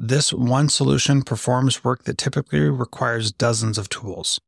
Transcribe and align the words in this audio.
This 0.00 0.32
one 0.32 0.68
solution 0.68 1.22
performs 1.22 1.82
work 1.82 2.04
that 2.04 2.18
typically 2.18 2.60
requires 2.60 3.32
dozens 3.32 3.78
of 3.78 3.88
tools. 3.88 4.40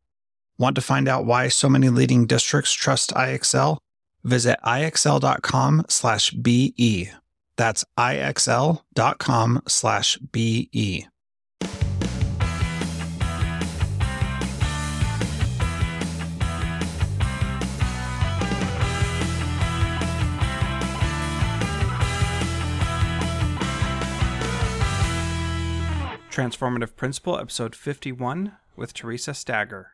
Want 0.59 0.77
to 0.77 0.80
find 0.80 1.09
out 1.09 1.27
why 1.27 1.48
so 1.48 1.69
many 1.69 1.88
leading 1.88 2.27
districts 2.27 2.73
trust 2.73 3.11
IXL? 3.15 3.79
Visit 4.23 4.60
ixl.com/be. 4.65 5.83
That's 7.57 7.84
ixl.com/be. 7.98 8.79
Transformative 26.41 26.97
Principal, 26.97 27.39
Episode 27.39 27.77
51, 27.77 28.57
with 28.75 28.95
Theresa 28.95 29.35
Stager. 29.35 29.88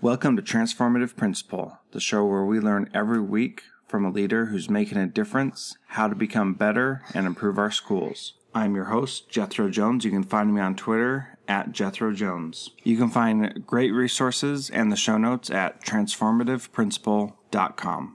Welcome 0.00 0.34
to 0.36 0.42
Transformative 0.42 1.14
Principal, 1.14 1.78
the 1.92 2.00
show 2.00 2.24
where 2.24 2.46
we 2.46 2.58
learn 2.58 2.88
every 2.94 3.20
week 3.20 3.64
from 3.86 4.06
a 4.06 4.10
leader 4.10 4.46
who's 4.46 4.70
making 4.70 4.96
a 4.96 5.06
difference, 5.06 5.76
how 5.88 6.08
to 6.08 6.14
become 6.14 6.54
better, 6.54 7.02
and 7.12 7.26
improve 7.26 7.58
our 7.58 7.70
schools. 7.70 8.32
I'm 8.54 8.74
your 8.74 8.86
host, 8.86 9.28
Jethro 9.28 9.68
Jones. 9.68 10.06
You 10.06 10.10
can 10.10 10.24
find 10.24 10.54
me 10.54 10.62
on 10.62 10.74
Twitter 10.74 11.36
at 11.46 11.72
Jethro 11.72 12.14
Jones. 12.14 12.70
You 12.82 12.96
can 12.96 13.10
find 13.10 13.66
great 13.66 13.90
resources 13.90 14.70
and 14.70 14.90
the 14.90 14.96
show 14.96 15.18
notes 15.18 15.50
at 15.50 15.84
transformativeprincipal.com. 15.84 18.14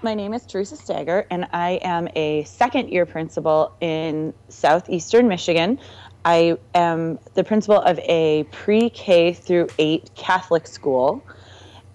My 0.00 0.14
name 0.14 0.32
is 0.32 0.46
Theresa 0.46 0.76
Stager, 0.76 1.26
and 1.28 1.48
I 1.52 1.80
am 1.82 2.08
a 2.14 2.44
second 2.44 2.88
year 2.90 3.04
principal 3.04 3.72
in 3.80 4.32
southeastern 4.48 5.26
Michigan. 5.26 5.80
I 6.24 6.56
am 6.72 7.18
the 7.34 7.42
principal 7.42 7.80
of 7.80 7.98
a 7.98 8.44
pre 8.52 8.90
K 8.90 9.32
through 9.32 9.66
8 9.76 10.10
Catholic 10.14 10.68
school, 10.68 11.24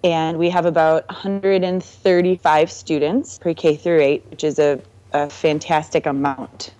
and 0.02 0.38
we 0.38 0.50
have 0.50 0.66
about 0.66 1.08
135 1.08 2.70
students 2.70 3.38
pre 3.38 3.54
K 3.54 3.74
through 3.74 4.00
8, 4.02 4.26
which 4.28 4.44
is 4.44 4.58
a, 4.58 4.78
a 5.14 5.30
fantastic 5.30 6.04
amount, 6.04 6.74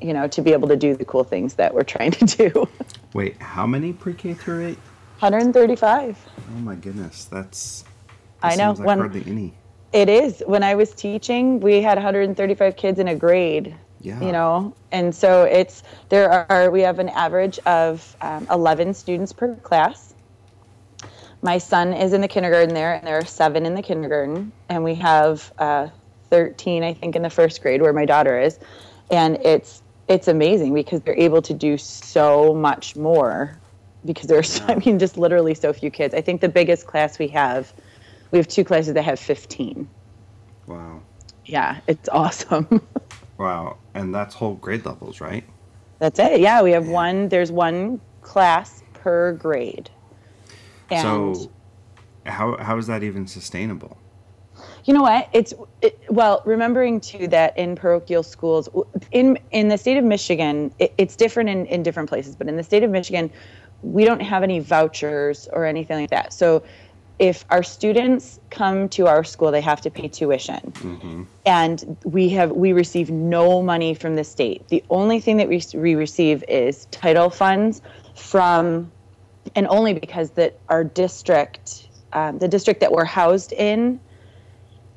you 0.00 0.14
know, 0.14 0.26
to 0.28 0.40
be 0.40 0.54
able 0.54 0.68
to 0.68 0.76
do 0.76 0.96
the 0.96 1.04
cool 1.04 1.24
things 1.24 1.52
that 1.54 1.74
we're 1.74 1.82
trying 1.82 2.12
to 2.12 2.24
do. 2.24 2.68
Wait, 3.12 3.36
how 3.42 3.66
many 3.66 3.92
pre 3.92 4.14
K 4.14 4.32
through 4.32 4.68
8? 4.68 4.78
135. 5.18 6.16
Oh 6.36 6.52
my 6.60 6.76
goodness, 6.76 7.26
that's. 7.26 7.84
I 8.42 8.56
know. 8.56 8.72
Like 8.72 8.86
when, 8.86 8.98
hardly 8.98 9.22
any. 9.26 9.52
It 9.92 10.08
is. 10.08 10.42
When 10.46 10.62
I 10.62 10.74
was 10.74 10.92
teaching, 10.92 11.60
we 11.60 11.82
had 11.82 11.96
135 11.98 12.76
kids 12.76 12.98
in 12.98 13.08
a 13.08 13.14
grade. 13.14 13.74
Yeah. 14.00 14.20
You 14.20 14.32
know, 14.32 14.74
and 14.90 15.14
so 15.14 15.44
it's 15.44 15.84
there 16.08 16.50
are 16.50 16.72
we 16.72 16.80
have 16.80 16.98
an 16.98 17.08
average 17.10 17.60
of 17.60 18.16
um, 18.20 18.48
11 18.50 18.94
students 18.94 19.32
per 19.32 19.54
class. 19.56 20.12
My 21.40 21.58
son 21.58 21.92
is 21.92 22.12
in 22.12 22.20
the 22.20 22.26
kindergarten 22.26 22.74
there, 22.74 22.94
and 22.94 23.06
there 23.06 23.16
are 23.16 23.24
seven 23.24 23.64
in 23.64 23.74
the 23.74 23.82
kindergarten, 23.82 24.50
and 24.68 24.82
we 24.82 24.96
have 24.96 25.52
uh, 25.58 25.88
13, 26.30 26.82
I 26.82 26.94
think, 26.94 27.14
in 27.14 27.22
the 27.22 27.30
first 27.30 27.62
grade 27.62 27.80
where 27.80 27.92
my 27.92 28.04
daughter 28.04 28.40
is, 28.40 28.58
and 29.10 29.36
it's 29.44 29.82
it's 30.08 30.26
amazing 30.26 30.74
because 30.74 31.00
they're 31.02 31.18
able 31.18 31.42
to 31.42 31.54
do 31.54 31.78
so 31.78 32.54
much 32.54 32.96
more 32.96 33.56
because 34.04 34.26
there's 34.26 34.60
I 34.62 34.74
mean 34.76 34.98
just 34.98 35.16
literally 35.16 35.54
so 35.54 35.72
few 35.72 35.90
kids. 35.90 36.12
I 36.12 36.20
think 36.22 36.40
the 36.40 36.48
biggest 36.48 36.86
class 36.86 37.20
we 37.20 37.28
have 37.28 37.72
we 38.32 38.38
have 38.38 38.48
two 38.48 38.64
classes 38.64 38.94
that 38.94 39.02
have 39.02 39.20
15. 39.20 39.88
Wow. 40.66 41.02
Yeah, 41.44 41.80
it's 41.86 42.08
awesome. 42.08 42.82
wow. 43.38 43.76
And 43.94 44.12
that's 44.12 44.34
whole 44.34 44.54
grade 44.54 44.84
levels, 44.84 45.20
right? 45.20 45.44
That's 46.00 46.18
it. 46.18 46.40
Yeah, 46.40 46.62
we 46.62 46.72
have 46.72 46.86
yeah. 46.86 46.92
one, 46.92 47.28
there's 47.28 47.52
one 47.52 48.00
class 48.22 48.82
per 48.94 49.32
grade. 49.34 49.90
And 50.90 51.02
so, 51.36 51.50
how, 52.26 52.56
how 52.56 52.78
is 52.78 52.86
that 52.88 53.02
even 53.02 53.26
sustainable? 53.26 53.96
You 54.84 54.94
know 54.94 55.02
what? 55.02 55.28
It's 55.32 55.54
it, 55.80 55.98
well, 56.08 56.42
remembering 56.44 57.00
too 57.00 57.28
that 57.28 57.56
in 57.56 57.74
parochial 57.76 58.22
schools 58.22 58.68
in 59.10 59.38
in 59.50 59.68
the 59.68 59.78
state 59.78 59.96
of 59.96 60.04
Michigan, 60.04 60.72
it, 60.78 60.92
it's 60.98 61.16
different 61.16 61.48
in, 61.48 61.66
in 61.66 61.82
different 61.82 62.08
places, 62.08 62.36
but 62.36 62.48
in 62.48 62.56
the 62.56 62.62
state 62.62 62.82
of 62.82 62.90
Michigan, 62.90 63.30
we 63.82 64.04
don't 64.04 64.20
have 64.20 64.42
any 64.42 64.58
vouchers 64.58 65.48
or 65.52 65.64
anything 65.64 65.98
like 66.00 66.10
that. 66.10 66.32
So 66.32 66.62
if 67.22 67.44
our 67.50 67.62
students 67.62 68.40
come 68.50 68.88
to 68.88 69.06
our 69.06 69.22
school, 69.22 69.52
they 69.52 69.60
have 69.60 69.80
to 69.82 69.90
pay 69.90 70.08
tuition, 70.08 70.72
mm-hmm. 70.72 71.22
and 71.46 71.96
we 72.02 72.28
have 72.30 72.50
we 72.50 72.72
receive 72.72 73.10
no 73.10 73.62
money 73.62 73.94
from 73.94 74.16
the 74.16 74.24
state. 74.24 74.66
The 74.66 74.82
only 74.90 75.20
thing 75.20 75.36
that 75.36 75.48
we, 75.48 75.62
we 75.74 75.94
receive 75.94 76.42
is 76.48 76.86
title 76.86 77.30
funds 77.30 77.80
from, 78.16 78.90
and 79.54 79.68
only 79.68 79.94
because 79.94 80.30
that 80.30 80.58
our 80.68 80.82
district, 80.82 81.86
um, 82.12 82.40
the 82.40 82.48
district 82.48 82.80
that 82.80 82.90
we're 82.90 83.04
housed 83.04 83.52
in, 83.52 84.00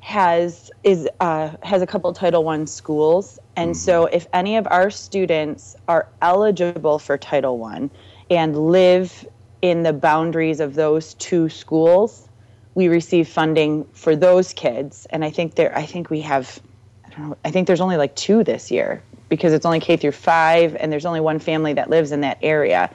has 0.00 0.72
is 0.82 1.08
uh, 1.20 1.50
has 1.62 1.80
a 1.80 1.86
couple 1.86 2.12
Title 2.12 2.42
One 2.42 2.66
schools, 2.66 3.38
and 3.54 3.70
mm-hmm. 3.70 3.78
so 3.78 4.06
if 4.06 4.26
any 4.32 4.56
of 4.56 4.66
our 4.72 4.90
students 4.90 5.76
are 5.86 6.08
eligible 6.22 6.98
for 6.98 7.16
Title 7.16 7.56
One 7.56 7.88
and 8.30 8.72
live 8.72 9.24
in 9.70 9.82
the 9.82 9.92
boundaries 9.92 10.60
of 10.60 10.74
those 10.74 11.14
two 11.14 11.48
schools, 11.48 12.28
we 12.74 12.88
receive 12.88 13.28
funding 13.28 13.84
for 13.92 14.14
those 14.14 14.52
kids. 14.52 15.06
And 15.10 15.24
I 15.24 15.30
think 15.30 15.54
there, 15.54 15.76
I 15.76 15.86
think 15.86 16.10
we 16.10 16.20
have, 16.20 16.60
I 17.04 17.08
don't 17.10 17.28
know, 17.30 17.36
I 17.44 17.50
think 17.50 17.66
there's 17.66 17.80
only 17.80 17.96
like 17.96 18.14
two 18.16 18.44
this 18.44 18.70
year 18.70 19.02
because 19.28 19.52
it's 19.52 19.66
only 19.66 19.80
K 19.80 19.96
through 19.96 20.12
five, 20.12 20.76
and 20.76 20.92
there's 20.92 21.06
only 21.06 21.20
one 21.20 21.38
family 21.38 21.72
that 21.72 21.90
lives 21.90 22.12
in 22.12 22.20
that 22.20 22.38
area. 22.42 22.90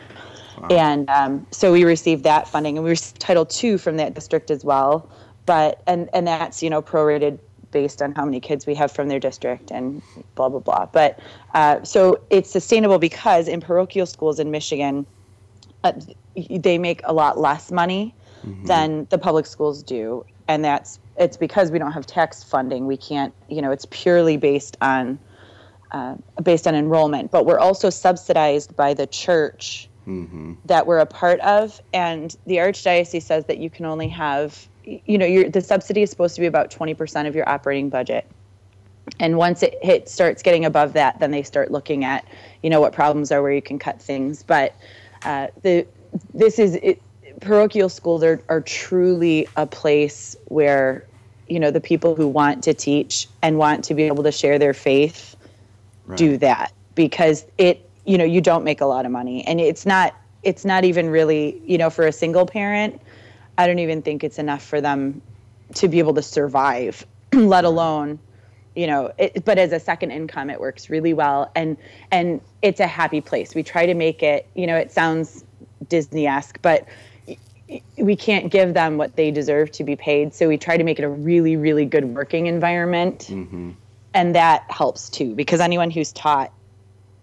Wow. 0.58 0.68
And 0.70 1.10
um, 1.10 1.48
so 1.52 1.72
we 1.74 1.84
received 1.84 2.24
that 2.24 2.48
funding, 2.48 2.78
and 2.78 2.84
we 2.84 2.92
received 2.92 3.20
Title 3.20 3.48
II 3.62 3.78
from 3.78 3.98
that 3.98 4.14
district 4.14 4.52
as 4.52 4.64
well. 4.64 5.10
But 5.46 5.82
and 5.88 6.10
and 6.14 6.28
that's 6.28 6.62
you 6.62 6.70
know 6.70 6.82
prorated 6.82 7.40
based 7.72 8.02
on 8.02 8.14
how 8.14 8.26
many 8.26 8.40
kids 8.40 8.66
we 8.66 8.76
have 8.76 8.92
from 8.92 9.08
their 9.08 9.20
district 9.20 9.72
and 9.72 10.02
blah 10.36 10.50
blah 10.50 10.60
blah. 10.60 10.86
But 10.86 11.20
uh, 11.54 11.84
so 11.84 12.22
it's 12.30 12.50
sustainable 12.50 13.00
because 13.00 13.48
in 13.48 13.60
parochial 13.60 14.06
schools 14.06 14.40
in 14.40 14.52
Michigan, 14.52 15.06
uh, 15.84 15.94
they 16.36 16.78
make 16.78 17.02
a 17.04 17.14
lot 17.14 17.38
less 17.38 17.72
money 17.72 18.14
mm-hmm. 18.46 18.66
than 18.66 19.08
the 19.10 19.18
public 19.18 19.46
schools 19.46 19.84
do, 19.84 20.26
and 20.48 20.64
that's 20.64 21.00
it's 21.18 21.38
because 21.38 21.72
we 21.72 21.80
don't 21.80 21.92
have 21.92 22.06
tax 22.06 22.44
funding. 22.44 22.88
We 22.88 22.98
can't, 22.98 23.34
you 23.50 23.62
know, 23.62 23.72
it's 23.72 23.86
purely 23.90 24.38
based 24.38 24.78
on 24.82 25.20
uh, 25.92 26.16
based 26.42 26.68
on 26.68 26.76
enrollment. 26.76 27.32
But 27.32 27.46
we're 27.46 27.60
also 27.60 27.90
subsidized 27.90 28.76
by 28.76 28.94
the 28.94 29.08
church 29.08 29.90
mm-hmm. 30.08 30.54
that 30.66 30.88
we're 30.88 31.00
a 31.00 31.06
part 31.06 31.40
of, 31.42 31.82
and 31.94 32.36
the 32.46 32.58
archdiocese 32.58 33.24
says 33.24 33.46
that 33.46 33.58
you 33.58 33.70
can 33.70 33.86
only 33.86 34.08
have, 34.08 34.68
you 34.84 35.18
know, 35.18 35.50
the 35.50 35.62
subsidy 35.62 36.02
is 36.02 36.10
supposed 36.10 36.36
to 36.36 36.42
be 36.42 36.48
about 36.48 36.72
twenty 36.72 36.94
percent 36.94 37.28
of 37.28 37.36
your 37.36 37.48
operating 37.48 37.90
budget. 37.90 38.26
And 39.20 39.36
once 39.36 39.64
it 39.64 39.78
hit, 39.82 40.08
starts 40.08 40.44
getting 40.44 40.64
above 40.64 40.94
that, 40.94 41.20
then 41.20 41.32
they 41.32 41.42
start 41.42 41.72
looking 41.72 42.06
at, 42.06 42.24
you 42.62 42.70
know, 42.70 42.80
what 42.80 42.94
problems 42.94 43.32
are 43.32 43.42
where 43.42 43.52
you 43.52 43.62
can 43.62 43.80
cut 43.80 44.00
things. 44.00 44.44
But 44.44 44.76
uh, 45.24 45.48
the 45.64 45.88
this 46.34 46.60
is 46.60 46.76
it, 46.76 47.02
parochial 47.42 47.90
schools 47.90 48.24
are, 48.24 48.42
are 48.50 48.62
truly 48.62 49.48
a 49.56 49.66
place 49.66 50.36
where 50.46 51.06
you 51.48 51.60
know 51.60 51.72
the 51.72 51.82
people 51.82 52.16
who 52.16 52.28
want 52.28 52.64
to 52.64 52.74
teach 52.74 53.28
and 53.42 53.58
want 53.58 53.84
to 53.86 53.94
be 53.94 54.04
able 54.04 54.24
to 54.24 54.32
share 54.32 54.60
their 54.60 54.74
faith 54.74 55.36
right. 56.06 56.18
do 56.18 56.38
that 56.38 56.74
because 56.96 57.46
it 57.58 57.90
you 58.06 58.18
know 58.18 58.24
you 58.24 58.42
don't 58.42 58.64
make 58.64 58.82
a 58.82 58.86
lot 58.86 59.06
of 59.06 59.12
money. 59.12 59.46
And 59.46 59.60
it's 59.60 59.86
not 59.86 60.16
it's 60.44 60.66
not 60.66 60.84
even 60.84 61.10
really 61.10 61.62
you 61.66 61.78
know 61.78 61.90
for 61.90 62.08
a 62.08 62.12
single 62.12 62.48
parent 62.48 63.00
i 63.58 63.68
don't 63.68 63.78
even 63.78 64.02
think 64.02 64.24
it's 64.24 64.40
enough 64.40 64.64
for 64.64 64.82
them 64.82 65.22
to 65.76 65.88
be 65.88 66.00
able 66.00 66.16
to 66.16 66.22
survive 66.24 67.06
let 67.34 67.64
alone 67.64 68.18
you 68.76 68.88
know 68.88 69.12
it, 69.18 69.44
but 69.46 69.58
as 69.58 69.72
a 69.72 69.80
second 69.80 70.12
income 70.12 70.50
it 70.50 70.60
works 70.60 70.90
really 70.90 71.14
well. 71.14 71.52
And 71.56 71.78
and 72.12 72.42
it's 72.62 72.80
a 72.80 72.88
happy 72.88 73.22
place. 73.22 73.54
We 73.54 73.64
try 73.64 73.86
to 73.86 73.94
make 73.94 74.24
it 74.24 74.48
you 74.56 74.68
know 74.68 74.76
it 74.76 74.92
sounds 74.92 75.44
disney-esque 75.92 76.60
but 76.64 76.88
we 77.98 78.16
can't 78.16 78.52
give 78.52 78.74
them 78.74 78.98
what 78.98 79.16
they 79.16 79.32
deserve 79.32 79.72
to 79.72 79.84
be 79.84 79.96
paid. 79.96 80.34
So 80.34 80.48
we 80.48 80.58
try 80.58 80.78
to 80.78 80.84
make 80.84 81.00
it 81.00 81.04
a 81.04 81.10
really, 81.10 81.56
really 81.56 81.86
good 81.86 82.06
working 82.06 82.48
environment. 82.48 83.28
Mm-hmm. 83.30 83.72
And 84.14 84.36
that 84.36 84.70
helps 84.70 85.10
too, 85.10 85.34
because 85.36 85.62
anyone 85.62 85.90
who's 85.90 86.12
taught, 86.12 86.52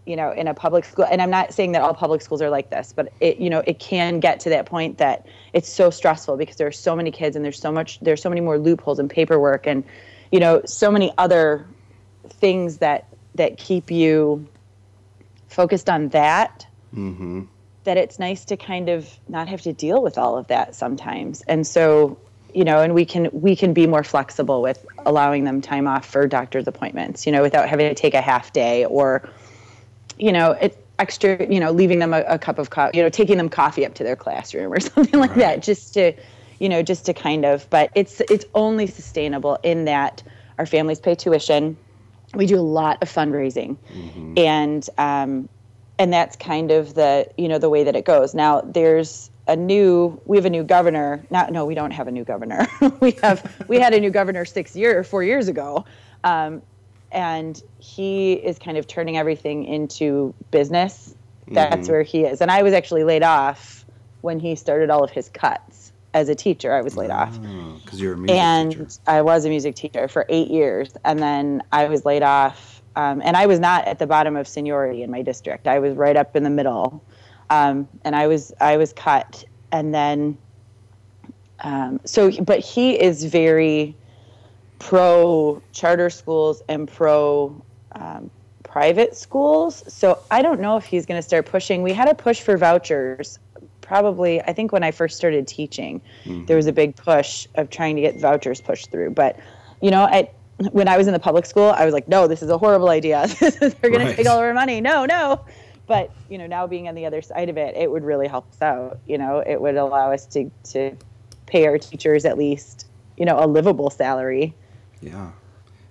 you 0.06 0.16
know, 0.16 0.32
in 0.32 0.48
a 0.48 0.54
public 0.54 0.86
school, 0.86 1.04
and 1.04 1.20
I'm 1.20 1.28
not 1.28 1.52
saying 1.52 1.72
that 1.72 1.82
all 1.82 1.92
public 1.92 2.22
schools 2.22 2.40
are 2.40 2.48
like 2.48 2.70
this, 2.70 2.94
but 2.96 3.12
it, 3.20 3.38
you 3.38 3.50
know, 3.50 3.62
it 3.66 3.78
can 3.78 4.20
get 4.20 4.40
to 4.40 4.50
that 4.50 4.64
point 4.64 4.96
that 4.98 5.26
it's 5.52 5.68
so 5.68 5.90
stressful 5.90 6.38
because 6.38 6.56
there 6.56 6.66
are 6.66 6.72
so 6.72 6.96
many 6.96 7.10
kids 7.10 7.36
and 7.36 7.44
there's 7.44 7.60
so 7.60 7.70
much, 7.70 8.00
there's 8.00 8.22
so 8.22 8.30
many 8.30 8.40
more 8.40 8.58
loopholes 8.58 8.98
and 8.98 9.10
paperwork 9.10 9.66
and, 9.66 9.84
you 10.32 10.40
know, 10.40 10.62
so 10.64 10.90
many 10.90 11.12
other 11.18 11.66
things 12.30 12.78
that, 12.78 13.06
that 13.34 13.58
keep 13.58 13.90
you 13.90 14.48
focused 15.48 15.90
on 15.90 16.08
that. 16.08 16.66
Mm-hmm. 16.94 17.42
That 17.88 17.96
it's 17.96 18.18
nice 18.18 18.44
to 18.44 18.56
kind 18.58 18.90
of 18.90 19.08
not 19.28 19.48
have 19.48 19.62
to 19.62 19.72
deal 19.72 20.02
with 20.02 20.18
all 20.18 20.36
of 20.36 20.46
that 20.48 20.74
sometimes. 20.74 21.40
And 21.48 21.66
so, 21.66 22.18
you 22.52 22.62
know, 22.62 22.82
and 22.82 22.92
we 22.92 23.06
can 23.06 23.30
we 23.32 23.56
can 23.56 23.72
be 23.72 23.86
more 23.86 24.04
flexible 24.04 24.60
with 24.60 24.84
allowing 25.06 25.44
them 25.44 25.62
time 25.62 25.86
off 25.86 26.04
for 26.04 26.26
doctor's 26.26 26.68
appointments, 26.68 27.24
you 27.24 27.32
know, 27.32 27.40
without 27.40 27.66
having 27.66 27.88
to 27.88 27.94
take 27.94 28.12
a 28.12 28.20
half 28.20 28.52
day 28.52 28.84
or, 28.84 29.26
you 30.18 30.32
know, 30.32 30.50
it 30.50 30.84
extra, 30.98 31.50
you 31.50 31.60
know, 31.60 31.70
leaving 31.70 31.98
them 31.98 32.12
a, 32.12 32.20
a 32.28 32.38
cup 32.38 32.58
of 32.58 32.68
coffee, 32.68 32.98
you 32.98 33.02
know, 33.02 33.08
taking 33.08 33.38
them 33.38 33.48
coffee 33.48 33.86
up 33.86 33.94
to 33.94 34.04
their 34.04 34.16
classroom 34.16 34.70
or 34.70 34.80
something 34.92 35.18
like 35.18 35.30
Right. 35.30 35.38
that, 35.38 35.62
just 35.62 35.94
to, 35.94 36.12
you 36.58 36.68
know, 36.68 36.82
just 36.82 37.06
to 37.06 37.14
kind 37.14 37.46
of. 37.46 37.70
But 37.70 37.90
it's 37.94 38.20
it's 38.20 38.44
only 38.54 38.86
sustainable 38.86 39.58
in 39.62 39.86
that 39.86 40.22
our 40.58 40.66
families 40.66 41.00
pay 41.00 41.14
tuition. 41.14 41.78
We 42.34 42.44
do 42.44 42.58
a 42.58 42.60
lot 42.60 42.98
of 43.00 43.08
fundraising, 43.08 43.78
and 44.36 44.86
um, 44.98 45.48
and 45.98 46.12
that's 46.12 46.36
kind 46.36 46.70
of 46.70 46.94
the 46.94 47.28
you 47.36 47.48
know 47.48 47.58
the 47.58 47.68
way 47.68 47.84
that 47.84 47.96
it 47.96 48.04
goes. 48.04 48.34
Now 48.34 48.60
there's 48.60 49.30
a 49.46 49.56
new 49.56 50.20
we 50.26 50.36
have 50.36 50.46
a 50.46 50.50
new 50.50 50.62
governor. 50.62 51.24
Not 51.30 51.52
no, 51.52 51.64
we 51.64 51.74
don't 51.74 51.90
have 51.90 52.08
a 52.08 52.12
new 52.12 52.24
governor. 52.24 52.66
we 53.00 53.12
have 53.22 53.64
we 53.68 53.78
had 53.78 53.94
a 53.94 54.00
new 54.00 54.10
governor 54.10 54.44
six 54.44 54.76
year 54.76 55.02
four 55.04 55.22
years 55.22 55.48
ago. 55.48 55.84
Um, 56.24 56.62
and 57.10 57.62
he 57.78 58.34
is 58.34 58.58
kind 58.58 58.76
of 58.76 58.86
turning 58.86 59.16
everything 59.16 59.64
into 59.64 60.34
business. 60.50 61.14
That's 61.50 61.88
where 61.88 62.02
he 62.02 62.24
is. 62.24 62.42
And 62.42 62.50
I 62.50 62.62
was 62.62 62.74
actually 62.74 63.04
laid 63.04 63.22
off 63.22 63.86
when 64.20 64.38
he 64.38 64.54
started 64.54 64.90
all 64.90 65.02
of 65.02 65.10
his 65.10 65.30
cuts 65.30 65.92
as 66.14 66.28
a 66.28 66.34
teacher. 66.34 66.72
I 66.74 66.82
was 66.82 66.96
laid 66.96 67.10
off 67.10 67.38
Because 67.84 68.00
you're 68.00 68.14
a 68.14 68.16
music 68.16 68.36
and 68.36 68.72
teacher. 68.72 68.88
I 69.06 69.22
was 69.22 69.44
a 69.44 69.48
music 69.48 69.74
teacher 69.74 70.08
for 70.08 70.26
eight 70.28 70.48
years, 70.48 70.92
and 71.04 71.18
then 71.18 71.62
I 71.72 71.86
was 71.86 72.04
laid 72.04 72.22
off. 72.22 72.77
Um, 72.98 73.22
and 73.24 73.36
I 73.36 73.46
was 73.46 73.60
not 73.60 73.86
at 73.86 74.00
the 74.00 74.08
bottom 74.08 74.34
of 74.34 74.48
seniority 74.48 75.04
in 75.04 75.10
my 75.10 75.22
district. 75.22 75.68
I 75.68 75.78
was 75.78 75.94
right 75.96 76.16
up 76.16 76.34
in 76.34 76.42
the 76.42 76.50
middle, 76.50 77.00
um, 77.48 77.88
and 78.04 78.16
I 78.16 78.26
was 78.26 78.52
I 78.60 78.76
was 78.76 78.92
cut. 78.92 79.44
And 79.70 79.94
then, 79.94 80.36
um, 81.60 82.00
so 82.04 82.28
but 82.42 82.58
he 82.58 83.00
is 83.00 83.24
very 83.24 83.94
pro 84.80 85.62
charter 85.72 86.10
schools 86.10 86.60
and 86.68 86.88
pro 86.88 87.62
um, 87.92 88.30
private 88.64 89.16
schools. 89.16 89.84
So 89.86 90.18
I 90.32 90.42
don't 90.42 90.60
know 90.60 90.76
if 90.76 90.84
he's 90.84 91.06
going 91.06 91.18
to 91.18 91.26
start 91.26 91.46
pushing. 91.46 91.82
We 91.82 91.92
had 91.92 92.08
a 92.08 92.14
push 92.16 92.40
for 92.40 92.56
vouchers 92.56 93.38
probably, 93.80 94.42
I 94.42 94.52
think 94.52 94.72
when 94.72 94.82
I 94.82 94.90
first 94.90 95.16
started 95.16 95.46
teaching, 95.46 96.02
there 96.46 96.56
was 96.56 96.66
a 96.66 96.72
big 96.72 96.94
push 96.94 97.46
of 97.54 97.70
trying 97.70 97.96
to 97.96 98.02
get 98.02 98.20
vouchers 98.20 98.60
pushed 98.60 98.90
through. 98.90 99.10
But, 99.10 99.38
you 99.80 99.90
know, 99.90 100.02
I, 100.02 100.30
when 100.72 100.88
I 100.88 100.96
was 100.96 101.06
in 101.06 101.12
the 101.12 101.18
public 101.20 101.46
school, 101.46 101.70
I 101.76 101.84
was 101.84 101.92
like, 101.94 102.08
no, 102.08 102.26
this 102.26 102.42
is 102.42 102.50
a 102.50 102.58
horrible 102.58 102.88
idea. 102.88 103.26
They're 103.40 103.70
going 103.82 103.98
Right. 103.98 104.10
to 104.10 104.16
take 104.16 104.26
all 104.26 104.38
of 104.38 104.42
our 104.44 104.54
money. 104.54 104.80
No, 104.80 105.04
no. 105.06 105.44
But, 105.86 106.12
you 106.28 106.36
know, 106.36 106.46
now 106.46 106.66
being 106.66 106.88
on 106.88 106.94
the 106.94 107.06
other 107.06 107.22
side 107.22 107.48
of 107.48 107.56
it, 107.56 107.74
it 107.76 107.90
would 107.90 108.04
really 108.04 108.28
help 108.28 108.50
us 108.50 108.60
out. 108.60 108.98
You 109.06 109.18
know, 109.18 109.38
it 109.46 109.60
would 109.60 109.76
allow 109.76 110.12
us 110.12 110.26
to, 110.26 110.50
to 110.70 110.96
pay 111.46 111.66
our 111.66 111.78
teachers 111.78 112.24
at 112.24 112.36
least, 112.36 112.86
you 113.16 113.24
know, 113.24 113.38
a 113.42 113.46
livable 113.46 113.88
salary 113.90 114.54
Yeah. 115.00 115.30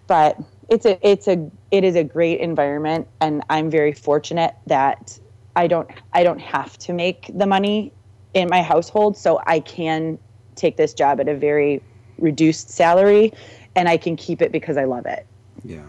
but 0.05 0.37
it's 0.69 0.85
a 0.85 0.99
it's 1.07 1.27
a 1.27 1.49
it 1.71 1.83
is 1.85 1.95
a 1.95 2.03
great 2.03 2.39
environment 2.41 3.07
and 3.21 3.41
i'm 3.49 3.69
very 3.71 3.93
fortunate 3.93 4.53
that 4.67 5.17
i 5.55 5.65
don't 5.65 5.89
i 6.13 6.23
don't 6.23 6.39
have 6.41 6.77
to 6.77 6.91
make 6.93 7.31
the 7.33 7.47
money 7.47 7.91
in 8.33 8.49
my 8.49 8.61
household 8.61 9.15
so 9.17 9.41
i 9.47 9.59
can 9.61 10.19
take 10.55 10.75
this 10.75 10.93
job 10.93 11.21
at 11.21 11.27
a 11.29 11.35
very 11.35 11.81
reduced 12.19 12.69
salary 12.69 13.31
and 13.77 13.87
i 13.87 13.95
can 13.97 14.15
keep 14.15 14.41
it 14.41 14.51
because 14.51 14.75
i 14.77 14.83
love 14.83 15.05
it 15.05 15.25
Yeah. 15.63 15.85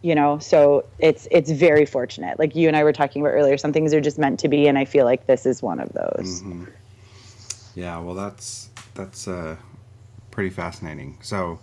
you 0.00 0.14
know 0.14 0.38
so 0.38 0.86
it's 0.98 1.28
it's 1.30 1.50
very 1.50 1.84
fortunate 1.84 2.38
like 2.38 2.54
you 2.56 2.68
and 2.68 2.76
i 2.76 2.82
were 2.84 2.92
talking 2.92 3.20
about 3.22 3.30
earlier 3.34 3.58
some 3.58 3.72
things 3.72 3.92
are 3.92 4.00
just 4.00 4.18
meant 4.18 4.38
to 4.40 4.48
be 4.48 4.66
and 4.68 4.78
i 4.78 4.84
feel 4.84 5.04
like 5.04 5.26
this 5.26 5.44
is 5.46 5.62
one 5.62 5.80
of 5.80 5.92
those 5.92 6.42
Yeah, 7.74 7.98
well, 8.00 8.14
that's 8.14 8.68
that's 8.94 9.26
uh, 9.26 9.56
pretty 10.30 10.50
fascinating. 10.50 11.16
So, 11.22 11.58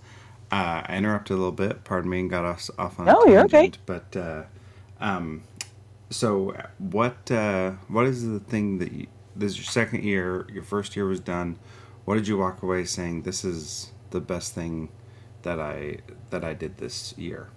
uh, 0.52 0.81
I 0.88 0.98
interrupted 0.98 1.36
a 1.36 1.38
little 1.38 1.52
bit. 1.52 1.84
Pardon 1.84 2.10
me, 2.10 2.22
and 2.22 2.30
got 2.31 2.46
us 2.46 2.72
off 2.80 3.00
on. 3.00 3.08
a 3.08 3.14
No, 3.14 3.26
you're 3.28 3.44
okay. 3.46 3.72
But, 3.86 4.16
uh, 4.18 4.44
um, 5.00 5.44
so 6.10 6.56
what 6.80 7.30
uh, 7.30 7.74
what 7.90 8.08
is 8.08 8.28
the 8.28 8.40
thing 8.40 8.80
that 8.80 8.92
you, 8.92 9.06
this 9.36 9.52
is 9.52 9.58
your 9.60 9.66
second 9.66 10.04
year? 10.04 10.48
Your 10.52 10.64
first 10.64 10.96
year 10.96 11.06
was 11.06 11.20
done. 11.20 11.60
What 12.06 12.16
did 12.16 12.28
you 12.28 12.40
walk 12.40 12.64
away 12.64 12.86
saying? 12.86 13.22
This 13.22 13.46
is 13.46 13.92
the 14.10 14.20
best 14.20 14.56
thing 14.56 14.90
that 15.44 15.59
I 15.59 15.97
that 16.30 16.44
I 16.44 16.53
did 16.53 16.77
this 16.77 17.13
year. 17.18 17.50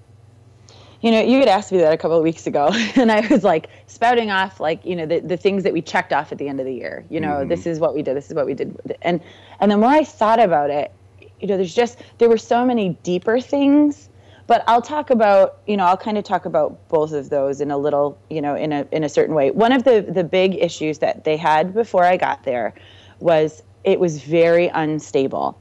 You 1.00 1.10
know, 1.10 1.20
you 1.20 1.40
had 1.40 1.48
asked 1.48 1.72
me 1.72 1.78
that 1.78 1.92
a 1.92 1.96
couple 1.96 2.16
of 2.16 2.22
weeks 2.22 2.46
ago, 2.46 2.70
and 2.96 3.10
I 3.10 3.26
was 3.26 3.42
like 3.42 3.68
spouting 3.86 4.30
off 4.30 4.60
like 4.60 4.84
you 4.84 4.96
know 4.96 5.06
the, 5.06 5.20
the 5.20 5.36
things 5.36 5.64
that 5.64 5.72
we 5.72 5.82
checked 5.82 6.12
off 6.12 6.32
at 6.32 6.38
the 6.38 6.48
end 6.48 6.60
of 6.60 6.66
the 6.66 6.74
year. 6.74 7.04
You 7.10 7.20
know, 7.20 7.38
mm-hmm. 7.38 7.48
this 7.48 7.66
is 7.66 7.78
what 7.78 7.94
we 7.94 8.02
did. 8.02 8.16
This 8.16 8.28
is 8.28 8.34
what 8.34 8.46
we 8.46 8.54
did. 8.54 8.96
And 9.02 9.20
and 9.60 9.70
the 9.70 9.76
more 9.76 9.90
I 9.90 10.04
thought 10.04 10.40
about 10.40 10.70
it, 10.70 10.92
you 11.40 11.48
know, 11.48 11.56
there's 11.56 11.74
just 11.74 11.98
there 12.18 12.28
were 12.28 12.38
so 12.38 12.64
many 12.64 12.90
deeper 13.02 13.40
things. 13.40 14.08
But 14.48 14.64
I'll 14.66 14.82
talk 14.82 15.10
about 15.10 15.60
you 15.66 15.76
know 15.76 15.84
I'll 15.84 15.96
kind 15.96 16.18
of 16.18 16.24
talk 16.24 16.44
about 16.44 16.88
both 16.88 17.12
of 17.12 17.30
those 17.30 17.60
in 17.60 17.70
a 17.70 17.78
little 17.78 18.18
you 18.28 18.40
know 18.40 18.54
in 18.54 18.72
a 18.72 18.86
in 18.92 19.04
a 19.04 19.08
certain 19.08 19.34
way. 19.34 19.50
One 19.50 19.72
of 19.72 19.84
the 19.84 20.02
the 20.02 20.24
big 20.24 20.56
issues 20.56 20.98
that 20.98 21.24
they 21.24 21.36
had 21.36 21.72
before 21.72 22.04
I 22.04 22.16
got 22.16 22.44
there 22.44 22.74
was 23.20 23.62
it 23.84 23.98
was 23.98 24.22
very 24.22 24.68
unstable 24.68 25.58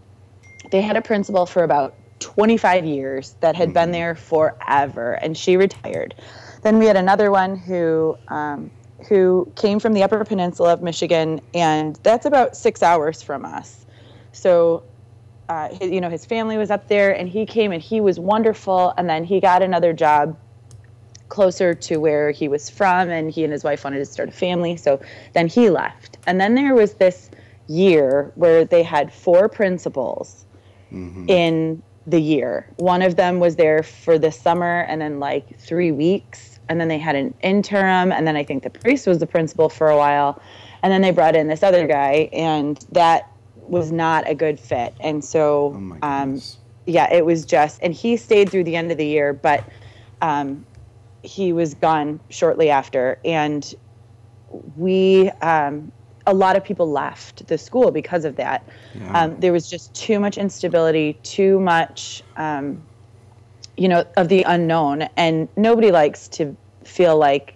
they 0.71 0.81
had 0.81 0.97
a 0.97 1.01
principal 1.01 1.45
for 1.45 1.63
about 1.63 1.93
25 2.21 2.85
years 2.85 3.35
that 3.41 3.55
had 3.55 3.73
been 3.73 3.91
there 3.91 4.15
forever, 4.15 5.13
and 5.13 5.37
she 5.37 5.57
retired. 5.57 6.15
Then 6.61 6.77
we 6.77 6.85
had 6.85 6.95
another 6.95 7.31
one 7.31 7.57
who 7.57 8.17
um, 8.29 8.71
who 9.09 9.51
came 9.55 9.79
from 9.79 9.93
the 9.93 10.03
Upper 10.03 10.23
Peninsula 10.23 10.73
of 10.73 10.81
Michigan, 10.81 11.41
and 11.53 11.97
that's 12.03 12.25
about 12.25 12.55
six 12.55 12.83
hours 12.83 13.21
from 13.21 13.45
us. 13.45 13.85
So, 14.31 14.83
uh, 15.49 15.69
his, 15.69 15.91
you 15.91 15.99
know, 15.99 16.09
his 16.09 16.23
family 16.25 16.57
was 16.57 16.69
up 16.69 16.87
there, 16.87 17.11
and 17.11 17.27
he 17.27 17.45
came, 17.45 17.71
and 17.71 17.81
he 17.81 17.99
was 17.99 18.19
wonderful. 18.19 18.93
And 18.97 19.09
then 19.09 19.23
he 19.23 19.39
got 19.39 19.63
another 19.63 19.91
job 19.91 20.37
closer 21.29 21.73
to 21.73 21.97
where 21.97 22.29
he 22.29 22.47
was 22.47 22.69
from, 22.69 23.09
and 23.09 23.31
he 23.31 23.43
and 23.43 23.51
his 23.51 23.63
wife 23.63 23.83
wanted 23.83 23.97
to 23.97 24.05
start 24.05 24.29
a 24.29 24.33
family. 24.33 24.77
So 24.77 25.01
then 25.33 25.47
he 25.47 25.69
left, 25.69 26.17
and 26.27 26.39
then 26.39 26.53
there 26.53 26.75
was 26.75 26.93
this 26.93 27.31
year 27.67 28.31
where 28.35 28.65
they 28.65 28.83
had 28.83 29.11
four 29.11 29.49
principals 29.49 30.45
in 31.27 31.81
the 32.07 32.19
year. 32.19 32.67
One 32.77 33.01
of 33.01 33.15
them 33.15 33.39
was 33.39 33.55
there 33.55 33.83
for 33.83 34.17
the 34.17 34.31
summer 34.31 34.81
and 34.81 35.01
then 35.01 35.19
like 35.19 35.59
three 35.59 35.91
weeks. 35.91 36.59
And 36.69 36.79
then 36.79 36.87
they 36.87 36.97
had 36.97 37.15
an 37.15 37.33
interim. 37.41 38.11
And 38.11 38.25
then 38.25 38.35
I 38.35 38.43
think 38.43 38.63
the 38.63 38.69
priest 38.69 39.05
was 39.05 39.19
the 39.19 39.27
principal 39.27 39.69
for 39.69 39.89
a 39.89 39.97
while. 39.97 40.41
And 40.83 40.91
then 40.91 41.01
they 41.01 41.11
brought 41.11 41.35
in 41.35 41.47
this 41.47 41.63
other 41.63 41.85
guy, 41.85 42.29
and 42.33 42.83
that 42.91 43.29
was 43.55 43.91
not 43.91 44.27
a 44.27 44.33
good 44.33 44.59
fit. 44.59 44.95
And 44.99 45.23
so, 45.23 45.73
Oh 45.75 45.97
um, 46.01 46.41
yeah, 46.85 47.11
it 47.13 47.25
was 47.25 47.45
just, 47.45 47.79
and 47.83 47.93
he 47.93 48.17
stayed 48.17 48.49
through 48.49 48.63
the 48.63 48.75
end 48.75 48.91
of 48.91 48.97
the 48.97 49.05
year, 49.05 49.31
but 49.31 49.63
um, 50.21 50.65
he 51.21 51.53
was 51.53 51.75
gone 51.75 52.19
shortly 52.29 52.71
after. 52.71 53.19
And 53.23 53.75
we, 54.75 55.29
um, 55.41 55.91
a 56.31 56.33
lot 56.33 56.55
of 56.55 56.63
people 56.63 56.89
left 56.89 57.45
the 57.47 57.57
school 57.57 57.91
because 57.91 58.25
of 58.25 58.35
that. 58.37 58.67
Yeah. 58.95 59.23
Um, 59.23 59.39
there 59.39 59.51
was 59.51 59.69
just 59.69 59.93
too 59.93 60.19
much 60.19 60.37
instability, 60.37 61.19
too 61.23 61.59
much, 61.59 62.23
um, 62.37 62.81
you 63.77 63.87
know, 63.87 64.05
of 64.17 64.29
the 64.29 64.43
unknown, 64.43 65.03
and 65.17 65.47
nobody 65.55 65.91
likes 65.91 66.27
to 66.29 66.55
feel 66.83 67.17
like, 67.17 67.55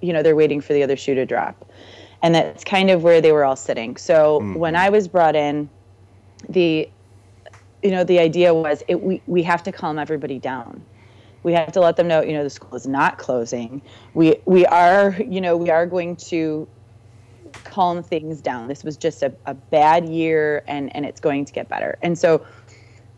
you 0.00 0.12
know, 0.12 0.22
they're 0.22 0.36
waiting 0.36 0.60
for 0.60 0.72
the 0.72 0.82
other 0.82 0.96
shoe 0.96 1.14
to 1.14 1.26
drop, 1.26 1.70
and 2.22 2.34
that's 2.34 2.64
kind 2.64 2.90
of 2.90 3.02
where 3.02 3.20
they 3.20 3.32
were 3.32 3.44
all 3.44 3.56
sitting. 3.56 3.96
So 3.96 4.40
when 4.54 4.74
I 4.76 4.88
was 4.90 5.08
brought 5.08 5.36
in, 5.36 5.68
the, 6.48 6.88
you 7.82 7.90
know, 7.90 8.04
the 8.04 8.18
idea 8.18 8.54
was 8.54 8.82
it, 8.88 9.02
we 9.02 9.22
we 9.26 9.42
have 9.42 9.62
to 9.64 9.72
calm 9.72 9.98
everybody 9.98 10.38
down. 10.38 10.82
We 11.42 11.52
have 11.52 11.72
to 11.72 11.80
let 11.80 11.96
them 11.96 12.08
know, 12.08 12.22
you 12.22 12.32
know, 12.32 12.42
the 12.42 12.50
school 12.50 12.74
is 12.76 12.86
not 12.86 13.18
closing. 13.18 13.82
We 14.14 14.36
we 14.44 14.66
are, 14.66 15.14
you 15.18 15.40
know, 15.40 15.56
we 15.56 15.70
are 15.70 15.86
going 15.86 16.16
to 16.30 16.66
calm 17.70 18.02
things 18.02 18.40
down. 18.40 18.68
This 18.68 18.84
was 18.84 18.96
just 18.96 19.22
a, 19.22 19.32
a 19.46 19.54
bad 19.54 20.08
year 20.08 20.64
and, 20.66 20.94
and 20.94 21.04
it's 21.04 21.20
going 21.20 21.44
to 21.44 21.52
get 21.52 21.68
better. 21.68 21.98
And 22.02 22.18
so 22.18 22.44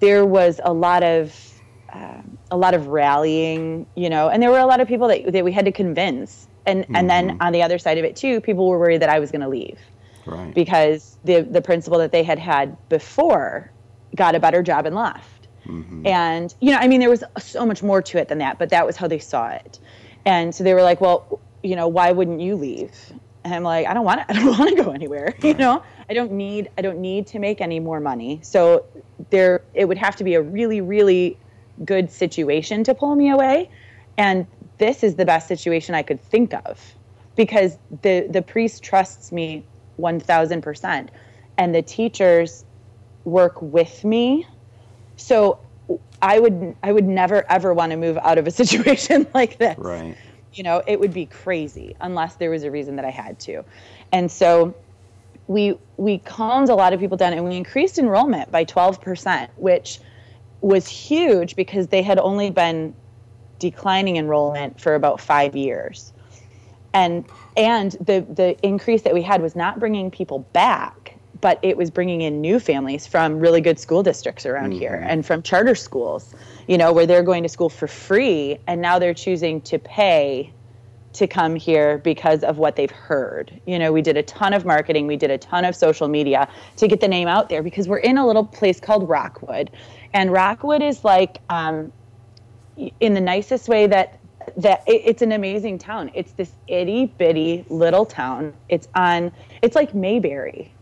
there 0.00 0.24
was 0.24 0.60
a 0.64 0.72
lot 0.72 1.02
of 1.02 1.34
um, 1.92 2.36
a 2.50 2.56
lot 2.56 2.74
of 2.74 2.88
rallying, 2.88 3.86
you 3.94 4.10
know, 4.10 4.28
and 4.28 4.42
there 4.42 4.50
were 4.50 4.58
a 4.58 4.66
lot 4.66 4.80
of 4.80 4.88
people 4.88 5.08
that, 5.08 5.32
that 5.32 5.44
we 5.44 5.52
had 5.52 5.64
to 5.64 5.72
convince. 5.72 6.46
And 6.66 6.84
and 6.94 7.08
then 7.08 7.38
on 7.40 7.52
the 7.52 7.62
other 7.62 7.78
side 7.78 7.96
of 7.96 8.04
it 8.04 8.14
too, 8.14 8.42
people 8.42 8.68
were 8.68 8.78
worried 8.78 9.00
that 9.00 9.08
I 9.08 9.18
was 9.18 9.30
going 9.30 9.40
to 9.40 9.48
leave. 9.48 9.78
right. 10.26 10.54
because 10.54 11.18
the 11.24 11.40
the 11.40 11.62
principal 11.62 11.98
that 11.98 12.12
they 12.12 12.22
had 12.22 12.38
had 12.38 12.76
before 12.88 13.70
got 14.14 14.34
a 14.34 14.40
better 14.40 14.62
job 14.62 14.86
and 14.86 14.94
left. 14.94 15.48
Mm-hmm. 15.66 16.06
And 16.06 16.54
you 16.60 16.72
know, 16.72 16.78
I 16.78 16.88
mean, 16.88 17.00
there 17.00 17.10
was 17.10 17.24
so 17.38 17.64
much 17.64 17.82
more 17.82 18.02
to 18.02 18.18
it 18.18 18.28
than 18.28 18.38
that, 18.38 18.58
but 18.58 18.70
that 18.70 18.86
was 18.86 18.96
how 18.96 19.08
they 19.08 19.18
saw 19.18 19.48
it. 19.48 19.78
And 20.24 20.54
so 20.54 20.64
they 20.64 20.74
were 20.74 20.82
like, 20.82 21.00
"Well, 21.00 21.40
you 21.62 21.76
know, 21.76 21.88
why 21.88 22.12
wouldn't 22.12 22.40
you 22.40 22.56
leave?" 22.56 22.94
And 23.48 23.56
I'm 23.56 23.62
like, 23.62 23.86
"I 23.86 23.94
don't 23.94 24.04
want 24.04 24.20
to. 24.20 24.30
I 24.30 24.32
don't 24.34 24.58
want 24.58 24.76
to 24.76 24.82
go 24.82 24.90
anywhere. 24.90 25.26
Right. 25.26 25.44
You 25.44 25.54
know, 25.54 25.82
I 26.08 26.14
don't 26.14 26.32
need. 26.32 26.70
I 26.78 26.82
don't 26.82 26.98
need 26.98 27.26
to 27.28 27.38
make 27.38 27.60
any 27.60 27.80
more 27.80 28.00
money. 28.00 28.40
So 28.42 28.84
there, 29.30 29.62
it 29.74 29.86
would 29.86 29.98
have 29.98 30.16
to 30.16 30.24
be 30.24 30.34
a 30.34 30.42
really, 30.42 30.80
really 30.80 31.38
good 31.84 32.10
situation 32.10 32.84
to 32.84 32.94
pull 32.94 33.14
me 33.14 33.30
away. 33.30 33.70
And 34.16 34.46
this 34.78 35.02
is 35.02 35.16
the 35.16 35.24
best 35.24 35.48
situation 35.48 35.94
I 35.94 36.02
could 36.02 36.22
think 36.22 36.54
of 36.54 36.94
because 37.38 37.78
the 38.02 38.26
the 38.28 38.42
priest 38.42 38.82
trusts 38.82 39.32
me 39.32 39.64
1000% 39.98 41.08
and 41.56 41.74
the 41.74 41.82
teachers 41.82 42.64
work 43.24 43.60
with 43.62 44.04
me 44.04 44.46
so 45.16 45.58
i 46.22 46.38
would 46.38 46.74
i 46.82 46.92
would 46.92 47.06
never 47.06 47.44
ever 47.50 47.72
want 47.74 47.90
to 47.90 47.96
move 47.96 48.18
out 48.18 48.38
of 48.38 48.46
a 48.46 48.50
situation 48.62 49.26
like 49.34 49.58
this 49.58 49.78
right 49.78 50.16
you 50.58 50.64
know 50.64 50.82
it 50.86 50.98
would 50.98 51.14
be 51.14 51.24
crazy 51.24 51.96
unless 52.00 52.34
there 52.36 52.50
was 52.50 52.64
a 52.64 52.70
reason 52.70 52.96
that 52.96 53.04
i 53.04 53.10
had 53.10 53.38
to. 53.40 53.64
And 54.12 54.30
so 54.30 54.74
we 55.46 55.78
we 55.96 56.18
calmed 56.18 56.68
a 56.68 56.74
lot 56.74 56.92
of 56.92 57.00
people 57.00 57.16
down 57.16 57.32
and 57.32 57.44
we 57.44 57.56
increased 57.56 57.98
enrollment 57.98 58.50
by 58.50 58.64
12% 58.64 59.48
which 59.56 60.00
was 60.60 60.88
huge 60.88 61.56
because 61.56 61.88
they 61.88 62.02
had 62.02 62.18
only 62.18 62.50
been 62.50 62.94
declining 63.58 64.16
enrollment 64.16 64.80
for 64.80 64.94
about 64.94 65.20
five 65.20 65.54
years. 65.56 66.12
And 66.92 67.24
and 67.56 67.92
the 67.92 68.26
the 68.28 68.56
increase 68.62 69.02
that 69.02 69.14
we 69.14 69.22
had 69.22 69.42
was 69.42 69.54
not 69.54 69.78
bringing 69.78 70.10
people 70.10 70.40
back 70.52 70.96
but 71.40 71.58
it 71.62 71.76
was 71.76 71.90
bringing 71.90 72.22
in 72.22 72.40
new 72.40 72.58
families 72.58 73.06
from 73.06 73.38
really 73.38 73.60
good 73.60 73.78
school 73.78 74.02
districts 74.02 74.46
around 74.46 74.70
mm-hmm. 74.70 74.80
here 74.80 75.04
and 75.06 75.24
from 75.24 75.42
charter 75.42 75.74
schools 75.74 76.34
you 76.66 76.78
know 76.78 76.92
where 76.92 77.06
they're 77.06 77.22
going 77.22 77.42
to 77.42 77.48
school 77.48 77.68
for 77.68 77.86
free 77.86 78.58
and 78.66 78.80
now 78.80 78.98
they're 78.98 79.14
choosing 79.14 79.60
to 79.60 79.78
pay 79.78 80.52
to 81.12 81.26
come 81.26 81.56
here 81.56 81.98
because 81.98 82.44
of 82.44 82.58
what 82.58 82.76
they've 82.76 82.90
heard 82.90 83.60
you 83.66 83.78
know 83.78 83.92
we 83.92 84.02
did 84.02 84.16
a 84.16 84.22
ton 84.22 84.52
of 84.52 84.64
marketing 84.64 85.06
we 85.06 85.16
did 85.16 85.30
a 85.30 85.38
ton 85.38 85.64
of 85.64 85.74
social 85.74 86.08
media 86.08 86.48
to 86.76 86.86
get 86.86 87.00
the 87.00 87.08
name 87.08 87.28
out 87.28 87.48
there 87.48 87.62
because 87.62 87.88
we're 87.88 87.98
in 87.98 88.18
a 88.18 88.26
little 88.26 88.44
place 88.44 88.78
called 88.78 89.08
rockwood 89.08 89.70
and 90.12 90.32
rockwood 90.32 90.82
is 90.82 91.04
like 91.04 91.40
um, 91.48 91.92
in 93.00 93.14
the 93.14 93.20
nicest 93.20 93.68
way 93.68 93.86
that 93.86 94.18
that 94.56 94.82
it, 94.86 95.02
it's 95.04 95.22
an 95.22 95.32
amazing 95.32 95.78
town. 95.78 96.10
It's 96.14 96.32
this 96.32 96.52
itty 96.66 97.06
bitty 97.06 97.64
little 97.68 98.06
town. 98.06 98.54
It's 98.68 98.88
on. 98.94 99.32
It's 99.62 99.76
like 99.76 99.94
Mayberry. 99.94 100.72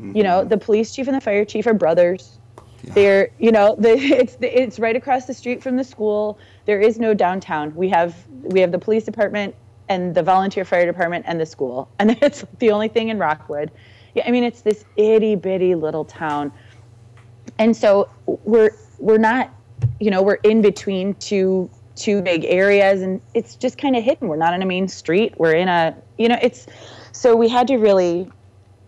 Mm-hmm. 0.00 0.16
You 0.16 0.22
know, 0.22 0.44
the 0.44 0.56
police 0.56 0.94
chief 0.94 1.06
and 1.08 1.16
the 1.16 1.20
fire 1.20 1.44
chief 1.44 1.66
are 1.66 1.74
brothers. 1.74 2.38
Yeah. 2.82 2.92
They're, 2.94 3.30
you 3.38 3.52
know, 3.52 3.76
the, 3.78 3.90
it's 3.98 4.36
the, 4.36 4.62
it's 4.62 4.78
right 4.78 4.96
across 4.96 5.26
the 5.26 5.34
street 5.34 5.62
from 5.62 5.76
the 5.76 5.84
school. 5.84 6.38
There 6.64 6.80
is 6.80 6.98
no 6.98 7.12
downtown. 7.12 7.74
We 7.74 7.88
have 7.90 8.16
we 8.28 8.60
have 8.60 8.72
the 8.72 8.78
police 8.78 9.04
department 9.04 9.54
and 9.90 10.14
the 10.14 10.22
volunteer 10.22 10.64
fire 10.64 10.86
department 10.86 11.26
and 11.28 11.38
the 11.38 11.46
school, 11.46 11.90
and 11.98 12.10
it's 12.22 12.44
the 12.58 12.70
only 12.70 12.88
thing 12.88 13.10
in 13.10 13.18
Rockwood. 13.18 13.70
Yeah, 14.14 14.24
I 14.26 14.30
mean, 14.30 14.44
it's 14.44 14.62
this 14.62 14.84
itty 14.96 15.36
bitty 15.36 15.74
little 15.74 16.06
town, 16.06 16.50
and 17.58 17.76
so 17.76 18.08
we're 18.26 18.70
we're 18.98 19.18
not, 19.18 19.50
you 20.00 20.10
know, 20.10 20.22
we're 20.22 20.34
in 20.34 20.62
between 20.62 21.14
two 21.14 21.68
two 21.96 22.22
big 22.22 22.46
areas 22.46 23.02
and 23.02 23.20
it's 23.34 23.56
just 23.56 23.76
kind 23.76 23.94
of 23.94 24.02
hidden 24.02 24.26
we're 24.28 24.36
not 24.36 24.54
on 24.54 24.62
a 24.62 24.64
main 24.64 24.88
street 24.88 25.34
we're 25.36 25.52
in 25.52 25.68
a 25.68 25.94
you 26.16 26.28
know 26.28 26.38
it's 26.40 26.66
so 27.12 27.36
we 27.36 27.46
had 27.46 27.66
to 27.66 27.76
really 27.76 28.30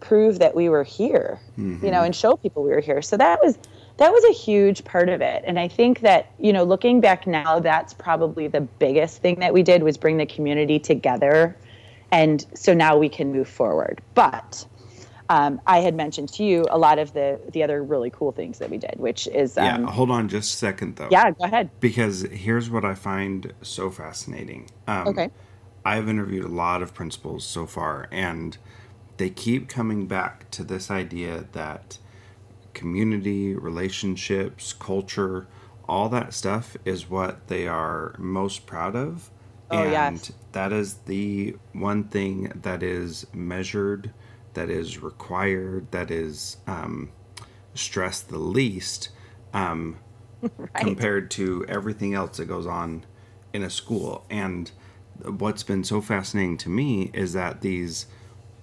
prove 0.02 0.40
that 0.40 0.54
we 0.54 0.68
were 0.68 0.84
here 0.84 1.40
mm-hmm. 1.58 1.84
you 1.84 1.90
know 1.90 2.02
and 2.02 2.14
show 2.14 2.36
people 2.36 2.62
we 2.62 2.70
were 2.70 2.80
here 2.80 3.00
so 3.00 3.16
that 3.16 3.40
was 3.40 3.56
that 3.96 4.12
was 4.12 4.24
a 4.24 4.32
huge 4.32 4.84
part 4.84 5.08
of 5.08 5.22
it 5.22 5.42
and 5.46 5.58
i 5.58 5.68
think 5.68 6.00
that 6.00 6.32
you 6.38 6.52
know 6.52 6.64
looking 6.64 7.00
back 7.00 7.26
now 7.26 7.58
that's 7.60 7.94
probably 7.94 8.48
the 8.48 8.60
biggest 8.60 9.22
thing 9.22 9.38
that 9.38 9.54
we 9.54 9.62
did 9.62 9.82
was 9.82 9.96
bring 9.96 10.16
the 10.16 10.26
community 10.26 10.78
together 10.78 11.56
and 12.10 12.44
so 12.54 12.74
now 12.74 12.98
we 12.98 13.08
can 13.08 13.32
move 13.32 13.48
forward 13.48 14.02
but 14.14 14.66
um, 15.28 15.62
I 15.66 15.78
had 15.78 15.94
mentioned 15.94 16.30
to 16.34 16.44
you 16.44 16.66
a 16.68 16.76
lot 16.76 16.98
of 16.98 17.14
the 17.14 17.40
the 17.52 17.62
other 17.62 17.82
really 17.82 18.10
cool 18.10 18.32
things 18.32 18.58
that 18.58 18.68
we 18.68 18.76
did, 18.76 18.96
which 18.96 19.26
is 19.28 19.56
um, 19.56 19.64
yeah. 19.64 19.90
Hold 19.90 20.10
on, 20.10 20.28
just 20.28 20.52
a 20.52 20.56
second 20.58 20.96
though. 20.96 21.08
Yeah, 21.10 21.30
go 21.30 21.44
ahead. 21.44 21.70
Because 21.80 22.22
here's 22.22 22.68
what 22.68 22.84
I 22.84 22.94
find 22.94 23.54
so 23.62 23.90
fascinating. 23.90 24.68
Um, 24.86 25.08
okay. 25.08 25.30
I've 25.86 26.06
interviewed 26.06 26.44
a 26.44 26.48
lot 26.48 26.82
of 26.82 26.92
principals 26.92 27.46
so 27.46 27.66
far, 27.66 28.08
and 28.12 28.58
they 29.22 29.30
keep 29.30 29.68
coming 29.68 30.08
back 30.08 30.50
to 30.50 30.64
this 30.64 30.90
idea 30.90 31.44
that 31.52 31.96
community, 32.74 33.54
relationships, 33.54 34.72
culture, 34.72 35.46
all 35.88 36.08
that 36.08 36.34
stuff 36.34 36.76
is 36.84 37.08
what 37.08 37.46
they 37.46 37.68
are 37.68 38.16
most 38.18 38.66
proud 38.66 38.96
of. 38.96 39.30
Oh, 39.70 39.78
and 39.78 39.92
yes. 39.92 40.32
that 40.50 40.72
is 40.72 40.94
the 41.06 41.54
one 41.72 42.02
thing 42.02 42.50
that 42.62 42.82
is 42.82 43.24
measured 43.32 44.12
that 44.54 44.68
is 44.68 45.00
required, 45.00 45.92
that 45.92 46.10
is 46.10 46.56
um, 46.66 47.12
stressed 47.74 48.28
the 48.28 48.38
least 48.38 49.10
um, 49.54 49.98
right. 50.42 50.74
compared 50.74 51.30
to 51.30 51.64
everything 51.68 52.12
else 52.12 52.38
that 52.38 52.46
goes 52.46 52.66
on 52.66 53.06
in 53.52 53.62
a 53.62 53.70
school. 53.70 54.24
And 54.28 54.72
what's 55.24 55.62
been 55.62 55.84
so 55.84 56.00
fascinating 56.00 56.56
to 56.56 56.68
me 56.68 57.12
is 57.14 57.34
that 57.34 57.60
these 57.60 58.06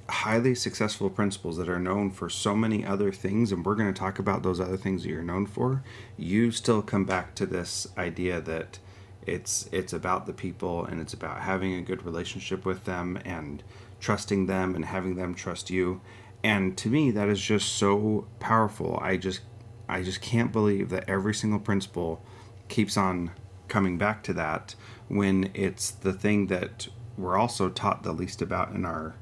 highly 0.10 0.56
successful 0.56 1.10
principals 1.10 1.58
that 1.58 1.70
are 1.70 1.80
known 1.80 2.12
for 2.12 2.30
so 2.30 2.56
many 2.56 2.86
other 2.86 3.12
things, 3.12 3.52
and 3.52 3.66
we're 3.66 3.76
going 3.76 3.94
to 3.94 4.00
talk 4.00 4.20
about 4.20 4.44
those 4.44 4.60
other 4.60 4.78
things 4.78 5.04
that 5.04 5.10
you're 5.10 5.24
known 5.24 5.46
for, 5.46 5.84
you 6.18 6.52
still 6.52 6.82
come 6.82 7.06
back 7.06 7.36
to 7.36 7.46
this 7.46 7.88
idea 7.98 8.42
that 8.42 8.80
it's 9.26 9.70
it's 9.72 9.94
about 9.94 10.26
the 10.26 10.34
people 10.34 10.86
and 10.86 11.00
it's 11.00 11.14
about 11.14 11.42
having 11.42 11.74
a 11.76 11.82
good 11.82 12.04
relationship 12.04 12.66
with 12.66 12.86
them 12.86 13.20
and 13.26 13.62
trusting 14.00 14.48
them 14.48 14.76
and 14.76 14.86
having 14.86 15.16
them 15.16 15.36
trust 15.36 15.70
you. 15.70 16.02
And 16.44 16.78
to 16.78 16.90
me, 16.90 17.12
that 17.12 17.28
is 17.28 17.42
just 17.42 17.74
so 17.74 18.28
powerful. 18.40 18.98
I 19.02 19.18
just, 19.18 19.42
I 19.90 20.04
just 20.04 20.22
can't 20.22 20.52
believe 20.52 20.90
that 20.90 21.10
every 21.10 21.34
single 21.34 21.60
principal 21.60 22.22
keeps 22.70 22.96
on 22.96 23.32
coming 23.68 23.98
back 23.98 24.24
to 24.24 24.34
that 24.34 24.76
when 25.10 25.52
it's 25.54 25.92
the 25.92 26.14
thing 26.14 26.48
that 26.48 26.88
we're 27.18 27.38
also 27.38 27.70
taught 27.70 28.04
the 28.04 28.14
least 28.14 28.42
about 28.42 28.72
in 28.72 28.86
our 28.86 29.16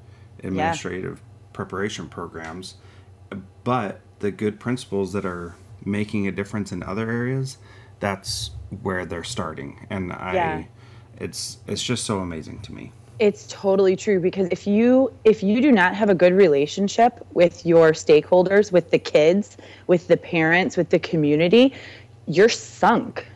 administrative 0.43 1.17
yeah. 1.17 1.47
preparation 1.53 2.07
programs. 2.09 2.75
But 3.63 4.01
the 4.19 4.31
good 4.31 4.59
principals 4.59 5.13
that 5.13 5.25
are 5.25 5.55
making 5.83 6.27
a 6.27 6.31
difference 6.31 6.71
in 6.71 6.83
other 6.83 7.09
areas, 7.09 7.57
that's 7.99 8.51
where 8.81 9.05
they're 9.05 9.23
starting. 9.23 9.85
And 9.89 10.13
I, 10.13 10.33
yeah. 10.33 10.63
it's 11.19 11.57
it's 11.67 11.83
just 11.83 12.05
so 12.05 12.19
amazing 12.19 12.59
to 12.61 12.73
me. 12.73 12.91
It's 13.19 13.47
totally 13.49 13.95
true 13.95 14.19
because 14.19 14.47
if 14.51 14.67
you 14.67 15.11
if 15.23 15.41
you 15.41 15.61
do 15.61 15.71
not 15.71 15.95
have 15.95 16.09
a 16.09 16.15
good 16.15 16.33
relationship 16.33 17.25
with 17.33 17.65
your 17.65 17.91
stakeholders, 17.91 18.71
with 18.71 18.91
the 18.91 18.99
kids, 18.99 19.57
with 19.87 20.07
the 20.07 20.17
parents, 20.17 20.77
with 20.77 20.89
the 20.89 20.99
community, 20.99 21.73
you're 22.27 22.49
sunk. 22.49 23.27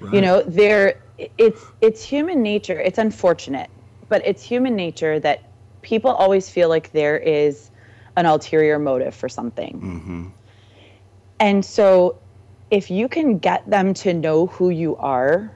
Right. 0.00 0.14
You 0.14 0.20
know, 0.22 0.42
there 0.42 1.00
it's 1.38 1.64
it's 1.80 2.02
human 2.02 2.42
nature. 2.42 2.80
It's 2.80 2.98
unfortunate, 2.98 3.70
but 4.08 4.26
it's 4.26 4.42
human 4.42 4.74
nature 4.74 5.20
that 5.20 5.42
people 5.86 6.10
always 6.10 6.50
feel 6.50 6.68
like 6.68 6.90
there 6.90 7.16
is 7.16 7.70
an 8.16 8.26
ulterior 8.26 8.76
motive 8.76 9.14
for 9.14 9.28
something. 9.28 9.80
Mm-hmm. 9.80 10.28
And 11.38 11.64
so 11.64 12.18
if 12.72 12.90
you 12.90 13.08
can 13.08 13.38
get 13.38 13.70
them 13.70 13.94
to 13.94 14.12
know 14.12 14.46
who 14.46 14.70
you 14.70 14.96
are 14.96 15.52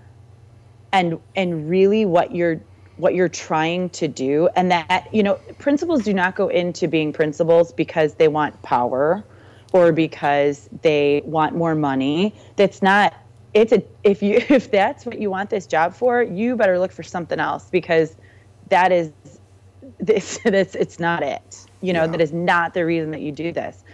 and 0.92 1.18
and 1.34 1.68
really 1.68 2.04
what 2.04 2.32
you're 2.32 2.60
what 2.96 3.14
you're 3.14 3.28
trying 3.28 3.90
to 3.90 4.06
do 4.06 4.48
and 4.54 4.70
that 4.70 5.08
you 5.12 5.22
know 5.22 5.34
principals 5.58 6.04
do 6.04 6.14
not 6.14 6.36
go 6.36 6.46
into 6.46 6.86
being 6.86 7.12
principals 7.12 7.72
because 7.72 8.14
they 8.14 8.28
want 8.28 8.60
power 8.62 9.24
or 9.72 9.90
because 9.90 10.68
they 10.82 11.22
want 11.24 11.56
more 11.56 11.74
money 11.74 12.34
that's 12.56 12.82
not 12.82 13.14
it's 13.54 13.72
a 13.72 13.82
if 14.04 14.22
you 14.22 14.36
if 14.48 14.70
that's 14.70 15.06
what 15.06 15.20
you 15.20 15.30
want 15.30 15.50
this 15.50 15.66
job 15.66 15.94
for 15.94 16.22
you 16.22 16.54
better 16.56 16.78
look 16.78 16.92
for 16.92 17.02
something 17.02 17.40
else 17.40 17.68
because 17.70 18.14
that 18.68 18.92
is 18.92 19.10
this 20.00 20.38
that's 20.44 20.74
it's 20.74 20.98
not 20.98 21.22
it 21.22 21.66
you 21.80 21.92
know 21.92 22.04
yeah. 22.04 22.10
that 22.10 22.20
is 22.20 22.32
not 22.32 22.74
the 22.74 22.84
reason 22.84 23.10
that 23.10 23.20
you 23.20 23.32
do 23.32 23.52
this 23.52 23.84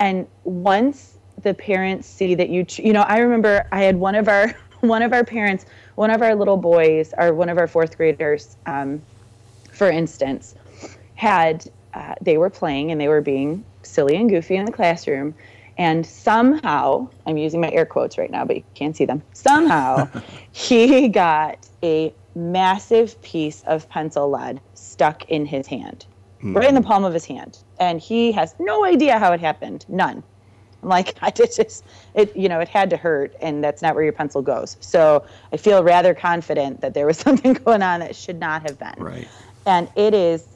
and 0.00 0.26
once 0.44 1.18
the 1.42 1.54
parents 1.54 2.06
see 2.06 2.34
that 2.34 2.48
you 2.48 2.64
you 2.76 2.92
know 2.92 3.02
i 3.02 3.18
remember 3.18 3.66
i 3.72 3.82
had 3.82 3.96
one 3.96 4.14
of 4.14 4.28
our 4.28 4.54
one 4.80 5.02
of 5.02 5.12
our 5.12 5.24
parents 5.24 5.66
one 5.98 6.12
of 6.12 6.22
our 6.22 6.36
little 6.36 6.56
boys, 6.56 7.12
or 7.18 7.34
one 7.34 7.48
of 7.48 7.58
our 7.58 7.66
fourth 7.66 7.96
graders, 7.96 8.56
um, 8.66 9.02
for 9.72 9.90
instance, 9.90 10.54
had 11.16 11.68
uh, 11.92 12.14
they 12.20 12.38
were 12.38 12.50
playing 12.50 12.92
and 12.92 13.00
they 13.00 13.08
were 13.08 13.20
being 13.20 13.64
silly 13.82 14.14
and 14.14 14.30
goofy 14.30 14.54
in 14.54 14.64
the 14.64 14.70
classroom, 14.70 15.34
and 15.76 16.06
somehow 16.06 17.08
I'm 17.26 17.36
using 17.36 17.60
my 17.60 17.68
air 17.72 17.84
quotes 17.84 18.16
right 18.16 18.30
now, 18.30 18.44
but 18.44 18.54
you 18.54 18.62
can't 18.76 18.96
see 18.96 19.06
them. 19.06 19.22
Somehow, 19.32 20.08
he 20.52 21.08
got 21.08 21.66
a 21.82 22.14
massive 22.38 23.20
piece 23.22 23.62
of 23.66 23.88
pencil 23.88 24.30
lead 24.30 24.60
stuck 24.74 25.24
in 25.28 25.44
his 25.44 25.66
hand. 25.66 26.06
right 26.42 26.68
in 26.68 26.74
the 26.74 26.80
palm 26.80 27.04
of 27.04 27.12
his 27.12 27.24
hand, 27.24 27.58
and 27.80 28.00
he 28.00 28.30
has 28.32 28.54
no 28.60 28.84
idea 28.84 29.18
how 29.18 29.32
it 29.32 29.40
happened. 29.40 29.84
None. 29.88 30.22
I'm 30.82 30.88
like, 30.88 31.16
I 31.22 31.30
did 31.30 31.52
just 31.54 31.84
it, 32.14 32.34
you 32.36 32.48
know, 32.48 32.60
it 32.60 32.68
had 32.68 32.90
to 32.90 32.96
hurt, 32.96 33.34
and 33.40 33.62
that's 33.62 33.82
not 33.82 33.94
where 33.94 34.04
your 34.04 34.12
pencil 34.12 34.40
goes. 34.40 34.76
So 34.80 35.24
I 35.52 35.56
feel 35.56 35.82
rather 35.82 36.14
confident 36.14 36.80
that 36.80 36.94
there 36.94 37.06
was 37.06 37.18
something 37.26 37.54
going 37.54 37.82
on 37.82 38.00
that 38.00 38.14
should 38.14 38.38
not 38.38 38.62
have 38.62 38.78
been. 38.78 38.94
Right. 38.98 39.28
And 39.66 39.90
it 39.96 40.14
is 40.14 40.46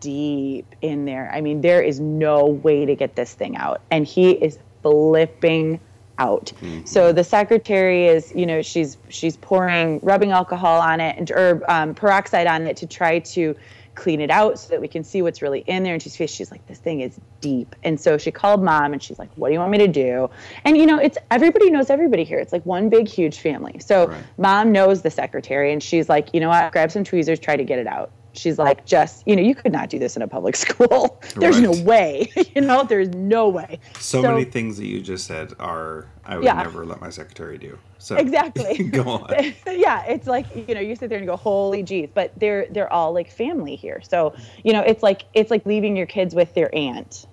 deep 0.00 0.66
in 0.80 1.04
there. 1.04 1.30
I 1.34 1.40
mean, 1.40 1.60
there 1.60 1.82
is 1.82 1.98
no 1.98 2.46
way 2.46 2.86
to 2.86 2.94
get 2.94 3.16
this 3.16 3.34
thing 3.34 3.56
out, 3.56 3.80
and 3.90 4.06
he 4.06 4.30
is 4.32 4.58
flipping 4.82 5.80
out. 6.22 6.52
Mm-hmm. 6.60 6.84
So 6.86 7.12
the 7.12 7.24
secretary 7.24 8.06
is, 8.06 8.32
you 8.34 8.46
know, 8.46 8.62
she's 8.62 8.96
she's 9.08 9.36
pouring 9.36 10.00
rubbing 10.02 10.32
alcohol 10.32 10.80
on 10.80 11.00
it 11.00 11.16
and 11.18 11.30
or 11.30 11.62
um, 11.68 11.94
peroxide 11.94 12.46
on 12.46 12.66
it 12.66 12.76
to 12.78 12.86
try 12.86 13.18
to 13.34 13.54
clean 13.94 14.22
it 14.22 14.30
out 14.30 14.58
so 14.58 14.70
that 14.70 14.80
we 14.80 14.88
can 14.88 15.04
see 15.04 15.20
what's 15.20 15.42
really 15.42 15.60
in 15.66 15.82
there. 15.82 15.94
And 15.94 16.02
she's 16.02 16.14
she's 16.30 16.50
like, 16.50 16.66
this 16.66 16.78
thing 16.78 17.00
is 17.00 17.20
deep. 17.40 17.74
And 17.82 18.00
so 18.00 18.16
she 18.16 18.30
called 18.30 18.62
mom 18.62 18.92
and 18.92 19.02
she's 19.02 19.18
like, 19.18 19.30
what 19.34 19.48
do 19.48 19.54
you 19.54 19.60
want 19.60 19.72
me 19.72 19.78
to 19.78 19.88
do? 19.88 20.30
And 20.64 20.78
you 20.78 20.86
know, 20.86 20.98
it's 20.98 21.18
everybody 21.30 21.70
knows 21.70 21.90
everybody 21.90 22.24
here. 22.24 22.38
It's 22.38 22.52
like 22.52 22.64
one 22.64 22.88
big 22.88 23.08
huge 23.08 23.40
family. 23.40 23.78
So 23.80 24.06
right. 24.06 24.24
mom 24.38 24.72
knows 24.72 25.02
the 25.02 25.10
secretary 25.10 25.72
and 25.72 25.82
she's 25.82 26.08
like, 26.08 26.28
you 26.32 26.40
know 26.40 26.48
what, 26.48 26.72
grab 26.72 26.90
some 26.90 27.04
tweezers, 27.04 27.38
try 27.38 27.56
to 27.56 27.64
get 27.64 27.78
it 27.78 27.86
out 27.86 28.10
she's 28.34 28.58
like 28.58 28.84
just 28.86 29.26
you 29.26 29.36
know 29.36 29.42
you 29.42 29.54
could 29.54 29.72
not 29.72 29.88
do 29.88 29.98
this 29.98 30.16
in 30.16 30.22
a 30.22 30.28
public 30.28 30.56
school. 30.64 31.20
There's 31.36 31.58
right. 31.58 31.76
no 31.76 31.82
way 31.84 32.30
you 32.54 32.62
know 32.62 32.84
there's 32.84 33.08
no 33.10 33.48
way. 33.48 33.78
So, 33.94 34.22
so, 34.22 34.22
many 34.22 34.44
things 34.44 34.76
that 34.78 34.86
you 34.86 35.00
just 35.00 35.26
said 35.26 35.52
are 35.58 36.08
i 36.24 36.36
would 36.36 36.44
yeah. 36.44 36.54
never 36.54 36.84
let 36.84 37.00
my 37.00 37.10
secretary 37.10 37.58
do. 37.58 37.78
So 37.98 38.16
exactly. 38.16 38.84
go 38.90 39.02
on. 39.02 39.34
Yeah 39.66 40.04
it's 40.06 40.26
like 40.26 40.46
you 40.68 40.74
know 40.74 40.80
you 40.80 40.96
sit 40.96 41.08
there 41.08 41.18
and 41.18 41.26
go 41.26 41.36
holy 41.36 41.82
jeez 41.82 42.10
but 42.12 42.32
they're 42.38 42.66
they're 42.70 42.92
all 42.92 43.12
like 43.12 43.30
family 43.30 43.76
here. 43.76 44.00
So 44.02 44.34
you 44.64 44.72
know 44.72 44.80
it's 44.80 45.02
like 45.02 45.24
it's 45.34 45.50
like 45.50 45.66
leaving 45.66 45.96
your 45.96 46.06
kids 46.06 46.34
with 46.34 46.54
their 46.54 46.74
aunt 46.74 47.26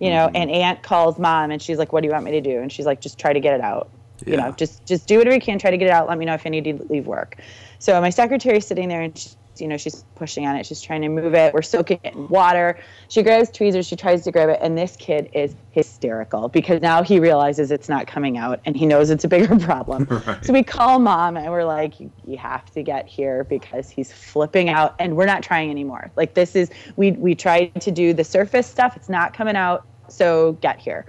you 0.00 0.10
know 0.10 0.26
mm-hmm. 0.26 0.36
and 0.36 0.50
aunt 0.50 0.82
calls 0.82 1.18
mom 1.18 1.50
and 1.50 1.60
she's 1.60 1.78
like 1.78 1.92
what 1.92 2.02
do 2.02 2.08
you 2.08 2.12
want 2.12 2.24
me 2.24 2.32
to 2.32 2.40
do? 2.40 2.60
And 2.60 2.72
she's 2.72 2.86
like 2.86 3.00
just 3.00 3.18
try 3.18 3.32
to 3.32 3.40
get 3.40 3.54
it 3.54 3.60
out. 3.60 3.90
Yeah. 4.24 4.30
you 4.32 4.36
know 4.38 4.52
just 4.52 4.84
just 4.84 5.06
do 5.06 5.18
whatever 5.18 5.34
you 5.34 5.40
can 5.40 5.58
try 5.58 5.70
to 5.70 5.76
get 5.76 5.86
it 5.86 5.92
out. 5.92 6.08
Let 6.08 6.18
me 6.18 6.24
know 6.24 6.34
if 6.34 6.44
i 6.46 6.48
need 6.50 6.64
to 6.64 6.84
leave 6.88 7.06
work. 7.06 7.36
So 7.78 8.00
my 8.00 8.10
secretary's 8.10 8.66
sitting 8.66 8.88
there 8.88 9.02
and 9.02 9.16
she, 9.16 9.30
you 9.60 9.68
know, 9.68 9.76
she's 9.76 10.04
pushing 10.14 10.46
on 10.46 10.56
it. 10.56 10.66
She's 10.66 10.80
trying 10.80 11.02
to 11.02 11.08
move 11.08 11.34
it. 11.34 11.54
We're 11.54 11.62
soaking 11.62 12.00
it 12.04 12.14
in 12.14 12.28
water. 12.28 12.78
She 13.08 13.22
grabs 13.22 13.50
tweezers. 13.50 13.86
She 13.86 13.96
tries 13.96 14.24
to 14.24 14.32
grab 14.32 14.48
it. 14.48 14.58
And 14.60 14.76
this 14.76 14.96
kid 14.96 15.30
is 15.32 15.54
hysterical 15.70 16.48
because 16.48 16.80
now 16.82 17.02
he 17.02 17.20
realizes 17.20 17.70
it's 17.70 17.88
not 17.88 18.06
coming 18.06 18.38
out 18.38 18.60
and 18.64 18.76
he 18.76 18.86
knows 18.86 19.10
it's 19.10 19.24
a 19.24 19.28
bigger 19.28 19.58
problem. 19.60 20.06
Right. 20.28 20.44
So 20.44 20.52
we 20.52 20.62
call 20.62 20.98
mom 20.98 21.36
and 21.36 21.50
we're 21.50 21.64
like, 21.64 21.94
you 22.00 22.36
have 22.38 22.70
to 22.72 22.82
get 22.82 23.06
here 23.06 23.44
because 23.44 23.88
he's 23.88 24.12
flipping 24.12 24.68
out 24.68 24.94
and 24.98 25.16
we're 25.16 25.26
not 25.26 25.42
trying 25.42 25.70
anymore. 25.70 26.10
Like 26.16 26.34
this 26.34 26.56
is, 26.56 26.70
we, 26.96 27.12
we 27.12 27.34
tried 27.34 27.80
to 27.80 27.90
do 27.90 28.12
the 28.12 28.24
surface 28.24 28.66
stuff. 28.66 28.96
It's 28.96 29.08
not 29.08 29.32
coming 29.32 29.56
out. 29.56 29.86
So 30.08 30.52
get 30.60 30.78
here 30.78 31.06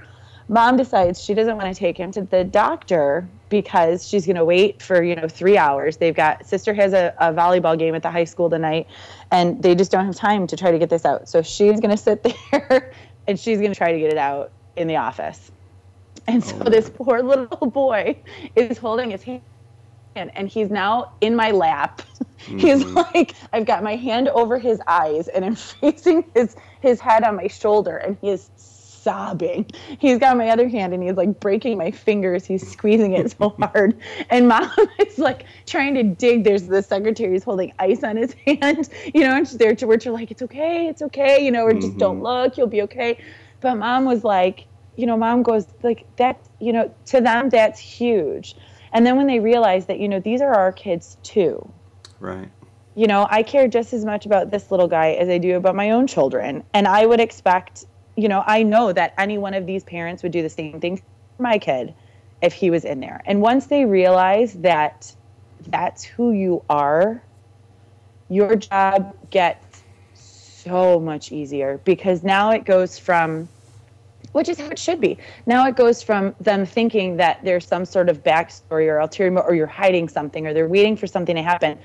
mom 0.49 0.75
decides 0.75 1.23
she 1.23 1.33
doesn't 1.33 1.55
want 1.55 1.73
to 1.73 1.79
take 1.79 1.97
him 1.97 2.11
to 2.11 2.21
the 2.23 2.43
doctor 2.43 3.29
because 3.49 4.07
she's 4.07 4.25
going 4.25 4.35
to 4.35 4.45
wait 4.45 4.81
for 4.81 5.03
you 5.03 5.15
know 5.15 5.27
three 5.27 5.57
hours 5.57 5.97
they've 5.97 6.15
got 6.15 6.45
sister 6.45 6.73
has 6.73 6.93
a, 6.93 7.13
a, 7.19 7.33
volleyball 7.33 7.77
game 7.77 7.95
at 7.95 8.03
the 8.03 8.11
high 8.11 8.23
school 8.23 8.49
tonight 8.49 8.87
and 9.31 9.61
they 9.61 9.75
just 9.75 9.91
don't 9.91 10.05
have 10.05 10.15
time 10.15 10.47
to 10.47 10.55
try 10.55 10.71
to 10.71 10.79
get 10.79 10.89
this 10.89 11.05
out 11.05 11.27
so 11.27 11.41
she's 11.41 11.79
going 11.79 11.91
to 11.91 11.97
sit 11.97 12.23
there 12.51 12.93
and 13.27 13.39
she's 13.39 13.57
going 13.57 13.71
to 13.71 13.77
try 13.77 13.91
to 13.91 13.99
get 13.99 14.11
it 14.11 14.17
out 14.17 14.51
in 14.75 14.87
the 14.87 14.95
office 14.95 15.51
and 16.27 16.43
so 16.43 16.55
oh. 16.61 16.69
this 16.69 16.89
poor 16.89 17.21
little 17.23 17.67
boy 17.67 18.17
is 18.55 18.77
holding 18.77 19.11
his 19.11 19.23
hand 19.23 19.41
and 20.15 20.47
he's 20.49 20.69
now 20.69 21.13
in 21.21 21.35
my 21.35 21.51
lap 21.51 22.01
mm-hmm. 22.41 22.57
he's 22.57 22.83
like 22.85 23.35
i've 23.53 23.65
got 23.65 23.83
my 23.83 23.95
hand 23.95 24.27
over 24.29 24.57
his 24.57 24.81
eyes 24.87 25.27
and 25.29 25.43
i'm 25.45 25.55
facing 25.55 26.23
his 26.35 26.55
his 26.81 26.99
head 26.99 27.23
on 27.23 27.35
my 27.35 27.47
shoulder 27.47 27.97
and 27.97 28.17
he 28.21 28.29
is 28.29 28.49
sobbing. 29.01 29.65
He's 29.99 30.17
got 30.17 30.37
my 30.37 30.49
other 30.49 30.67
hand 30.67 30.93
and 30.93 31.01
he's 31.01 31.15
like 31.15 31.39
breaking 31.39 31.77
my 31.77 31.91
fingers. 31.91 32.45
He's 32.45 32.69
squeezing 32.69 33.13
it 33.13 33.31
so 33.31 33.49
hard. 33.61 33.99
And 34.29 34.47
mom 34.47 34.71
is 34.99 35.17
like 35.17 35.45
trying 35.65 35.95
to 35.95 36.03
dig. 36.03 36.43
There's 36.43 36.67
the 36.67 36.81
secretary 36.81 37.35
is 37.35 37.43
holding 37.43 37.73
ice 37.79 38.03
on 38.03 38.17
his 38.17 38.33
hand, 38.47 38.89
you 39.13 39.21
know, 39.21 39.35
and 39.35 39.47
she's 39.47 39.57
there 39.57 39.75
to 39.75 39.87
where 39.87 39.99
she's 39.99 40.11
like, 40.11 40.31
it's 40.31 40.41
okay, 40.41 40.87
it's 40.87 41.01
okay, 41.01 41.43
you 41.43 41.51
know, 41.51 41.63
or 41.63 41.73
just 41.73 41.87
mm-hmm. 41.87 41.97
don't 41.97 42.21
look, 42.21 42.57
you'll 42.57 42.67
be 42.67 42.81
okay. 42.83 43.17
But 43.61 43.75
mom 43.75 44.05
was 44.05 44.23
like, 44.23 44.65
you 44.95 45.05
know, 45.05 45.17
mom 45.17 45.43
goes 45.43 45.65
like 45.83 46.05
that, 46.17 46.39
you 46.59 46.73
know, 46.73 46.93
to 47.07 47.21
them 47.21 47.49
that's 47.49 47.79
huge. 47.79 48.55
And 48.91 49.05
then 49.05 49.17
when 49.17 49.27
they 49.27 49.39
realize 49.39 49.85
that, 49.85 49.99
you 49.99 50.07
know, 50.07 50.19
these 50.19 50.41
are 50.41 50.53
our 50.53 50.71
kids 50.71 51.17
too. 51.23 51.71
Right 52.19 52.49
you 52.95 53.07
know, 53.07 53.27
I 53.29 53.43
care 53.43 53.69
just 53.69 53.93
as 53.93 54.03
much 54.03 54.25
about 54.25 54.51
this 54.51 54.71
little 54.71 54.89
guy 54.89 55.11
as 55.11 55.29
I 55.29 55.37
do 55.37 55.55
about 55.55 55.73
my 55.73 55.91
own 55.91 56.05
children. 56.05 56.65
And 56.73 56.85
I 56.85 57.05
would 57.05 57.21
expect 57.21 57.85
you 58.21 58.29
know, 58.29 58.43
I 58.45 58.63
know 58.63 58.91
that 58.93 59.13
any 59.17 59.37
one 59.37 59.53
of 59.53 59.65
these 59.65 59.83
parents 59.83 60.23
would 60.23 60.31
do 60.31 60.41
the 60.41 60.49
same 60.49 60.79
thing 60.79 60.97
for 60.97 61.03
my 61.41 61.57
kid 61.57 61.93
if 62.41 62.53
he 62.53 62.69
was 62.69 62.85
in 62.85 62.99
there. 62.99 63.21
And 63.25 63.41
once 63.41 63.67
they 63.67 63.85
realize 63.85 64.53
that 64.55 65.13
that's 65.67 66.03
who 66.03 66.31
you 66.31 66.63
are, 66.69 67.23
your 68.29 68.55
job 68.55 69.15
gets 69.29 69.83
so 70.13 70.99
much 70.99 71.31
easier 71.31 71.79
because 71.83 72.23
now 72.23 72.51
it 72.51 72.65
goes 72.65 72.97
from 72.97 73.47
which 74.31 74.47
is 74.47 74.59
how 74.59 74.67
it 74.67 74.77
should 74.77 75.01
be. 75.01 75.17
Now 75.47 75.65
it 75.67 75.75
goes 75.75 76.03
from 76.03 76.35
them 76.39 76.65
thinking 76.65 77.17
that 77.17 77.39
there's 77.43 77.65
some 77.65 77.83
sort 77.83 78.09
of 78.09 78.23
backstory 78.23 78.87
or 78.87 78.99
ulterior 78.99 79.39
or 79.39 79.55
you're 79.55 79.65
hiding 79.65 80.07
something 80.07 80.45
or 80.45 80.53
they're 80.53 80.67
waiting 80.67 80.95
for 80.95 81.07
something 81.07 81.35
to 81.35 81.41
happen 81.41 81.79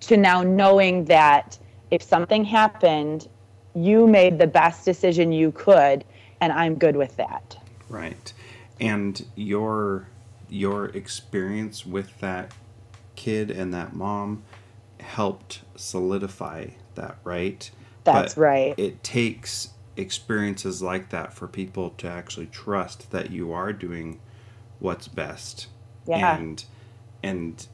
to 0.00 0.16
now 0.16 0.42
knowing 0.42 1.04
that 1.04 1.58
if 1.90 2.02
something 2.02 2.44
happened 2.44 3.28
you 3.76 4.06
made 4.06 4.38
the 4.38 4.46
best 4.46 4.84
decision 4.84 5.32
you 5.32 5.52
could 5.52 6.04
and 6.40 6.52
i'm 6.52 6.74
good 6.74 6.96
with 6.96 7.16
that. 7.16 7.56
Right. 7.88 8.32
And 8.80 9.24
your 9.34 10.08
your 10.48 10.86
experience 10.86 11.84
with 11.84 12.18
that 12.20 12.52
kid 13.16 13.50
and 13.50 13.72
that 13.74 13.94
mom 13.94 14.44
helped 15.00 15.62
solidify 15.74 16.68
that 16.94 17.18
right? 17.24 17.70
That's 18.04 18.34
but 18.34 18.40
right. 18.40 18.74
it 18.76 19.02
takes 19.02 19.70
experiences 19.96 20.82
like 20.82 21.10
that 21.10 21.32
for 21.32 21.48
people 21.48 21.90
to 21.98 22.08
actually 22.08 22.46
trust 22.46 23.10
that 23.10 23.30
you 23.30 23.52
are 23.52 23.72
doing 23.72 24.20
what's 24.78 25.08
best. 25.08 25.68
Yeah. 26.06 26.36
And 26.36 26.64
and 27.22 27.66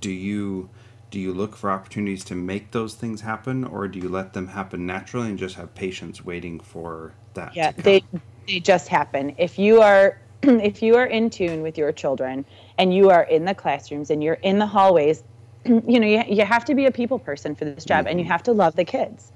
do 0.00 0.10
you 0.10 0.70
do 1.10 1.18
you 1.18 1.32
look 1.32 1.56
for 1.56 1.70
opportunities 1.70 2.24
to 2.24 2.34
make 2.34 2.70
those 2.70 2.94
things 2.94 3.20
happen 3.20 3.64
or 3.64 3.88
do 3.88 3.98
you 3.98 4.08
let 4.08 4.32
them 4.32 4.48
happen 4.48 4.86
naturally 4.86 5.28
and 5.28 5.38
just 5.38 5.56
have 5.56 5.74
patience 5.74 6.24
waiting 6.24 6.60
for 6.60 7.12
that 7.34 7.54
yeah 7.54 7.72
they 7.72 8.02
they 8.46 8.60
just 8.60 8.88
happen 8.88 9.34
if 9.38 9.58
you 9.58 9.80
are 9.80 10.18
if 10.42 10.82
you 10.82 10.96
are 10.96 11.06
in 11.06 11.28
tune 11.28 11.62
with 11.62 11.76
your 11.76 11.92
children 11.92 12.44
and 12.78 12.94
you 12.94 13.10
are 13.10 13.24
in 13.24 13.44
the 13.44 13.54
classrooms 13.54 14.10
and 14.10 14.22
you're 14.22 14.34
in 14.34 14.58
the 14.58 14.66
hallways 14.66 15.22
you 15.64 16.00
know 16.00 16.06
you, 16.06 16.22
you 16.28 16.44
have 16.44 16.64
to 16.64 16.74
be 16.74 16.86
a 16.86 16.92
people 16.92 17.18
person 17.18 17.54
for 17.54 17.64
this 17.64 17.84
job 17.84 18.00
mm-hmm. 18.00 18.08
and 18.08 18.20
you 18.20 18.24
mm-hmm. 18.24 18.32
have 18.32 18.42
to 18.42 18.52
love 18.52 18.76
the 18.76 18.84
kids 18.84 19.32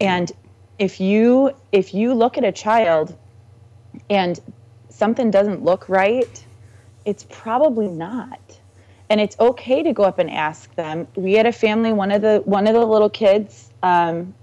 and 0.00 0.32
if 0.78 1.00
you 1.00 1.50
if 1.72 1.94
you 1.94 2.14
look 2.14 2.36
at 2.36 2.44
a 2.44 2.52
child 2.52 3.16
and 4.10 4.40
something 4.90 5.30
doesn't 5.30 5.62
look 5.64 5.88
right 5.88 6.44
it's 7.04 7.24
probably 7.30 7.88
not 7.88 8.58
and 9.08 9.20
it's 9.20 9.38
okay 9.38 9.82
to 9.82 9.92
go 9.92 10.04
up 10.04 10.18
and 10.18 10.30
ask 10.30 10.74
them. 10.74 11.06
We 11.14 11.34
had 11.34 11.46
a 11.46 11.52
family. 11.52 11.92
One 11.92 12.10
of 12.10 12.22
the 12.22 12.42
one 12.44 12.66
of 12.66 12.74
the 12.74 12.84
little 12.84 13.10
kids, 13.10 13.70
um, 13.82 14.34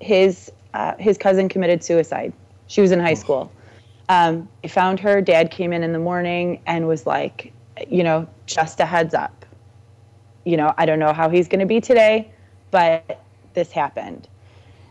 his 0.00 0.52
uh, 0.74 0.94
his 0.98 1.18
cousin 1.18 1.48
committed 1.48 1.82
suicide. 1.82 2.32
She 2.66 2.80
was 2.80 2.92
in 2.92 3.00
high 3.00 3.14
school. 3.14 3.50
Um, 4.08 4.48
I 4.64 4.68
found 4.68 5.00
her. 5.00 5.20
Dad 5.20 5.50
came 5.50 5.72
in 5.72 5.82
in 5.82 5.92
the 5.92 5.98
morning 5.98 6.60
and 6.66 6.86
was 6.86 7.06
like, 7.06 7.52
you 7.88 8.02
know, 8.02 8.28
just 8.46 8.80
a 8.80 8.86
heads 8.86 9.14
up. 9.14 9.44
You 10.44 10.56
know, 10.56 10.74
I 10.78 10.86
don't 10.86 10.98
know 10.98 11.12
how 11.12 11.28
he's 11.28 11.48
going 11.48 11.60
to 11.60 11.66
be 11.66 11.80
today, 11.80 12.30
but 12.70 13.22
this 13.54 13.72
happened 13.72 14.28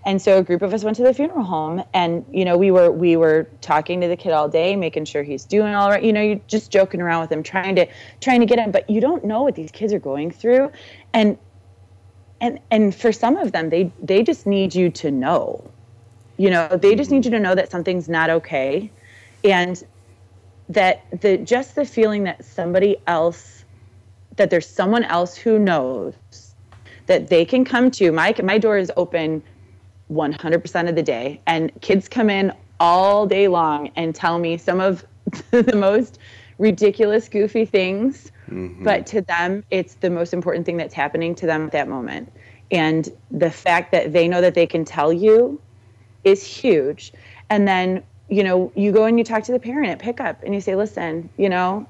and 0.05 0.21
so 0.21 0.37
a 0.37 0.43
group 0.43 0.61
of 0.61 0.73
us 0.73 0.83
went 0.83 0.95
to 0.97 1.03
the 1.03 1.13
funeral 1.13 1.43
home 1.43 1.83
and 1.93 2.25
you 2.31 2.45
know 2.45 2.57
we 2.57 2.71
were 2.71 2.91
we 2.91 3.15
were 3.15 3.47
talking 3.61 4.01
to 4.01 4.07
the 4.07 4.15
kid 4.15 4.31
all 4.31 4.47
day 4.47 4.75
making 4.75 5.05
sure 5.05 5.23
he's 5.23 5.45
doing 5.45 5.73
all 5.75 5.89
right 5.89 6.03
you 6.03 6.13
know 6.13 6.21
you're 6.21 6.41
just 6.47 6.71
joking 6.71 7.01
around 7.01 7.21
with 7.21 7.31
him 7.31 7.43
trying 7.43 7.75
to 7.75 7.85
trying 8.21 8.39
to 8.39 8.45
get 8.45 8.59
him 8.59 8.71
but 8.71 8.89
you 8.89 9.01
don't 9.01 9.23
know 9.25 9.43
what 9.43 9.55
these 9.55 9.71
kids 9.71 9.93
are 9.93 9.99
going 9.99 10.31
through. 10.31 10.71
And 11.13 11.37
and 12.41 12.59
and 12.71 12.95
for 12.95 13.11
some 13.11 13.37
of 13.37 13.51
them 13.51 13.69
they 13.69 13.91
they 14.01 14.23
just 14.23 14.45
need 14.45 14.73
you 14.75 14.89
to 14.89 15.11
know. 15.11 15.71
You 16.37 16.49
know 16.49 16.67
they 16.69 16.95
just 16.95 17.11
need 17.11 17.25
you 17.25 17.31
to 17.31 17.39
know 17.39 17.55
that 17.55 17.69
something's 17.69 18.07
not 18.07 18.29
okay 18.29 18.91
and 19.43 19.81
that 20.69 21.03
the 21.21 21.37
just 21.37 21.75
the 21.75 21.85
feeling 21.85 22.23
that 22.23 22.45
somebody 22.45 22.97
else 23.07 23.65
that 24.37 24.49
there's 24.49 24.67
someone 24.67 25.03
else 25.03 25.35
who 25.35 25.59
knows 25.59 26.13
that 27.07 27.27
they 27.27 27.43
can 27.43 27.65
come 27.65 27.91
to 27.91 28.11
my 28.11 28.33
my 28.43 28.57
door 28.57 28.77
is 28.77 28.91
open 28.95 29.43
100% 30.11 30.89
of 30.89 30.95
the 30.95 31.03
day. 31.03 31.41
And 31.45 31.71
kids 31.81 32.07
come 32.07 32.29
in 32.29 32.53
all 32.79 33.27
day 33.27 33.47
long 33.47 33.91
and 33.95 34.15
tell 34.15 34.39
me 34.39 34.57
some 34.57 34.79
of 34.79 35.05
the 35.51 35.75
most 35.75 36.19
ridiculous, 36.57 37.29
goofy 37.29 37.65
things. 37.65 38.31
Mm-hmm. 38.49 38.83
But 38.83 39.05
to 39.07 39.21
them, 39.21 39.63
it's 39.69 39.95
the 39.95 40.09
most 40.09 40.33
important 40.33 40.65
thing 40.65 40.77
that's 40.77 40.93
happening 40.93 41.35
to 41.35 41.45
them 41.45 41.65
at 41.65 41.71
that 41.71 41.87
moment. 41.87 42.31
And 42.71 43.09
the 43.31 43.51
fact 43.51 43.91
that 43.91 44.13
they 44.13 44.27
know 44.27 44.41
that 44.41 44.53
they 44.53 44.67
can 44.67 44.85
tell 44.85 45.11
you 45.11 45.59
is 46.23 46.43
huge. 46.43 47.13
And 47.49 47.67
then, 47.67 48.03
you 48.29 48.43
know, 48.43 48.71
you 48.75 48.91
go 48.91 49.05
and 49.05 49.17
you 49.17 49.23
talk 49.23 49.43
to 49.43 49.51
the 49.51 49.59
parent 49.59 49.89
at 49.89 49.99
pickup 49.99 50.43
and 50.43 50.53
you 50.53 50.61
say, 50.61 50.75
listen, 50.75 51.29
you 51.37 51.49
know, 51.49 51.87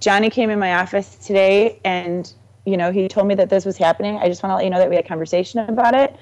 Johnny 0.00 0.30
came 0.30 0.50
in 0.50 0.58
my 0.58 0.74
office 0.74 1.16
today 1.16 1.80
and, 1.84 2.32
you 2.64 2.76
know, 2.76 2.90
he 2.90 3.08
told 3.08 3.26
me 3.26 3.34
that 3.36 3.48
this 3.48 3.64
was 3.64 3.76
happening. 3.76 4.18
I 4.18 4.28
just 4.28 4.42
want 4.42 4.52
to 4.52 4.56
let 4.56 4.64
you 4.64 4.70
know 4.70 4.78
that 4.78 4.88
we 4.88 4.96
had 4.96 5.04
a 5.04 5.08
conversation 5.08 5.60
about 5.60 5.94
it. 5.94 6.16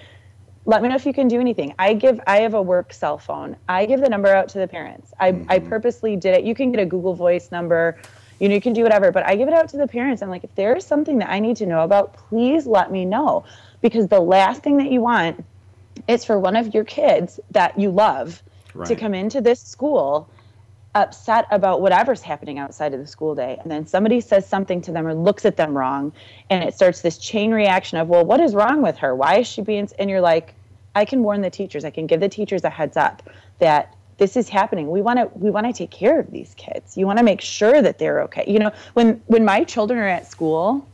Let 0.66 0.82
me 0.82 0.88
know 0.88 0.94
if 0.94 1.04
you 1.04 1.12
can 1.12 1.28
do 1.28 1.40
anything. 1.40 1.74
I 1.78 1.94
give 1.94 2.20
I 2.26 2.38
have 2.38 2.54
a 2.54 2.62
work 2.62 2.92
cell 2.92 3.18
phone. 3.18 3.56
I 3.68 3.86
give 3.86 4.00
the 4.00 4.08
number 4.08 4.28
out 4.28 4.48
to 4.50 4.58
the 4.58 4.68
parents. 4.68 5.12
I, 5.20 5.32
mm-hmm. 5.32 5.50
I 5.50 5.58
purposely 5.58 6.16
did 6.16 6.34
it. 6.34 6.44
You 6.44 6.54
can 6.54 6.72
get 6.72 6.80
a 6.80 6.86
Google 6.86 7.14
Voice 7.14 7.52
number 7.52 7.98
you 8.40 8.48
know 8.48 8.54
you 8.54 8.60
can 8.60 8.72
do 8.72 8.82
whatever 8.82 9.12
but 9.12 9.24
i 9.26 9.36
give 9.36 9.48
it 9.48 9.54
out 9.54 9.68
to 9.68 9.76
the 9.76 9.86
parents 9.86 10.22
i'm 10.22 10.28
like 10.28 10.44
if 10.44 10.54
there's 10.54 10.84
something 10.84 11.18
that 11.18 11.30
i 11.30 11.38
need 11.38 11.56
to 11.56 11.66
know 11.66 11.82
about 11.82 12.14
please 12.14 12.66
let 12.66 12.90
me 12.90 13.04
know 13.04 13.44
because 13.80 14.08
the 14.08 14.20
last 14.20 14.62
thing 14.62 14.76
that 14.76 14.90
you 14.90 15.00
want 15.00 15.44
is 16.08 16.24
for 16.24 16.38
one 16.38 16.56
of 16.56 16.74
your 16.74 16.84
kids 16.84 17.38
that 17.50 17.78
you 17.78 17.90
love 17.90 18.42
right. 18.74 18.88
to 18.88 18.96
come 18.96 19.14
into 19.14 19.40
this 19.40 19.60
school 19.60 20.28
upset 20.94 21.46
about 21.50 21.80
whatever's 21.80 22.22
happening 22.22 22.58
outside 22.58 22.94
of 22.94 23.00
the 23.00 23.06
school 23.06 23.34
day 23.34 23.58
and 23.60 23.70
then 23.70 23.86
somebody 23.86 24.20
says 24.20 24.46
something 24.46 24.80
to 24.80 24.92
them 24.92 25.06
or 25.06 25.14
looks 25.14 25.44
at 25.44 25.56
them 25.56 25.76
wrong 25.76 26.12
and 26.50 26.62
it 26.62 26.72
starts 26.72 27.00
this 27.00 27.18
chain 27.18 27.50
reaction 27.50 27.98
of 27.98 28.08
well 28.08 28.24
what 28.24 28.38
is 28.40 28.54
wrong 28.54 28.80
with 28.80 28.96
her 28.96 29.14
why 29.14 29.38
is 29.38 29.46
she 29.46 29.60
being 29.60 29.88
and 29.98 30.08
you're 30.08 30.20
like 30.20 30.54
i 30.94 31.04
can 31.04 31.22
warn 31.22 31.40
the 31.40 31.50
teachers 31.50 31.84
i 31.84 31.90
can 31.90 32.06
give 32.06 32.20
the 32.20 32.28
teachers 32.28 32.62
a 32.62 32.70
heads 32.70 32.96
up 32.96 33.28
that 33.58 33.96
this 34.18 34.36
is 34.36 34.48
happening 34.48 34.88
we 34.88 35.02
want 35.02 35.18
to 35.18 35.28
we 35.36 35.50
want 35.50 35.66
to 35.66 35.72
take 35.72 35.90
care 35.90 36.20
of 36.20 36.30
these 36.30 36.54
kids 36.56 36.96
you 36.96 37.06
want 37.06 37.18
to 37.18 37.24
make 37.24 37.40
sure 37.40 37.82
that 37.82 37.98
they're 37.98 38.22
okay 38.22 38.44
you 38.46 38.60
know 38.60 38.70
when 38.92 39.20
when 39.26 39.44
my 39.44 39.64
children 39.64 39.98
are 39.98 40.08
at 40.08 40.30
school 40.30 40.86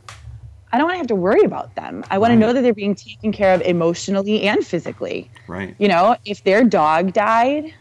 I 0.73 0.77
don't 0.77 0.85
want 0.85 0.95
to 0.95 0.99
have 0.99 1.07
to 1.07 1.15
worry 1.15 1.43
about 1.43 1.75
them. 1.75 2.05
I 2.09 2.17
want 2.17 2.31
right. 2.31 2.35
to 2.35 2.39
know 2.39 2.53
that 2.53 2.61
they're 2.61 2.73
being 2.73 2.95
taken 2.95 3.33
care 3.33 3.53
of 3.53 3.61
emotionally 3.63 4.43
and 4.43 4.65
physically. 4.65 5.29
Right. 5.47 5.75
You 5.79 5.89
know, 5.89 6.15
if 6.23 6.45
their 6.45 6.63
dog 6.63 7.11
died, 7.11 7.73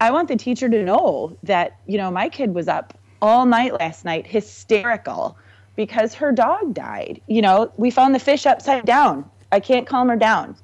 I 0.00 0.10
want 0.10 0.28
the 0.28 0.36
teacher 0.36 0.68
to 0.68 0.82
know 0.82 1.36
that, 1.42 1.78
you 1.86 1.98
know, 1.98 2.10
my 2.10 2.28
kid 2.28 2.54
was 2.54 2.68
up 2.68 2.98
all 3.22 3.46
night 3.46 3.72
last 3.72 4.04
night, 4.04 4.26
hysterical 4.26 5.36
because 5.76 6.14
her 6.14 6.32
dog 6.32 6.74
died. 6.74 7.20
You 7.26 7.42
know, 7.42 7.72
we 7.76 7.90
found 7.90 8.14
the 8.14 8.18
fish 8.18 8.46
upside 8.46 8.84
down. 8.84 9.28
I 9.52 9.60
can't 9.60 9.86
calm 9.86 10.08
her 10.08 10.16
down. 10.16 10.56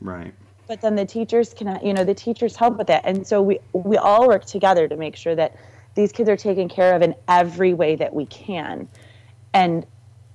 Right. 0.00 0.34
But 0.66 0.80
then 0.80 0.94
the 0.94 1.04
teachers 1.04 1.52
can, 1.52 1.78
you 1.84 1.92
know, 1.92 2.04
the 2.04 2.14
teachers 2.14 2.56
help 2.56 2.78
with 2.78 2.86
that. 2.86 3.02
And 3.04 3.26
so 3.26 3.42
we 3.42 3.58
we 3.72 3.96
all 3.96 4.28
work 4.28 4.44
together 4.44 4.88
to 4.88 4.96
make 4.96 5.16
sure 5.16 5.34
that 5.34 5.56
these 5.94 6.12
kids 6.12 6.28
are 6.28 6.36
taken 6.36 6.68
care 6.68 6.94
of 6.94 7.02
in 7.02 7.14
every 7.28 7.74
way 7.74 7.96
that 7.96 8.14
we 8.14 8.26
can. 8.26 8.88
And 9.52 9.86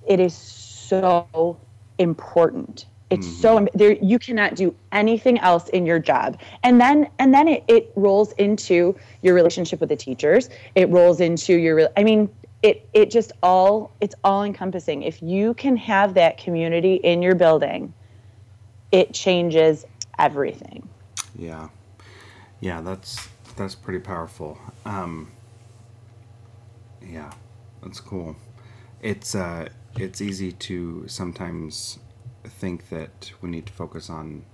it 0.06 0.20
is 0.20 0.34
so 0.34 1.58
important 1.98 2.86
it's 3.10 3.26
mm-hmm. 3.26 3.66
so 3.66 3.66
there 3.74 3.92
you 4.00 4.18
cannot 4.18 4.54
do 4.54 4.74
anything 4.92 5.38
else 5.40 5.68
in 5.70 5.84
your 5.84 5.98
job. 5.98 6.40
And 6.62 6.80
then 6.80 7.10
and 7.18 7.34
then 7.34 7.48
it, 7.48 7.64
it 7.66 7.92
rolls 7.96 8.32
into 8.32 8.96
your 9.22 9.34
relationship 9.34 9.80
with 9.80 9.88
the 9.88 9.96
teachers. 9.96 10.48
It 10.76 10.88
rolls 10.88 11.20
into 11.20 11.54
your 11.54 11.90
i 11.96 12.04
mean 12.04 12.30
it 12.62 12.88
it 12.92 13.10
just 13.10 13.32
all 13.42 13.92
it's 14.00 14.14
all 14.22 14.44
encompassing. 14.44 15.02
If 15.02 15.20
you 15.22 15.54
can 15.54 15.76
have 15.76 16.14
that 16.14 16.38
community 16.38 16.94
in 16.96 17.20
your 17.20 17.34
building 17.34 17.92
it 18.92 19.12
changes 19.12 19.84
everything. 20.18 20.88
Yeah. 21.36 21.68
Yeah 22.60 22.80
that's 22.80 23.28
that's 23.56 23.74
pretty 23.74 24.00
powerful. 24.00 24.56
Um 24.84 25.32
yeah 27.02 27.32
that's 27.82 27.98
cool. 27.98 28.36
It's 29.00 29.34
uh 29.34 29.68
it's 29.96 30.20
easy 30.20 30.52
to 30.52 31.08
sometimes 31.08 31.98
think 32.48 32.88
that 32.88 33.32
we 33.40 33.50
need 33.50 33.66
to 33.66 33.72
focus 33.72 34.10
on 34.10 34.44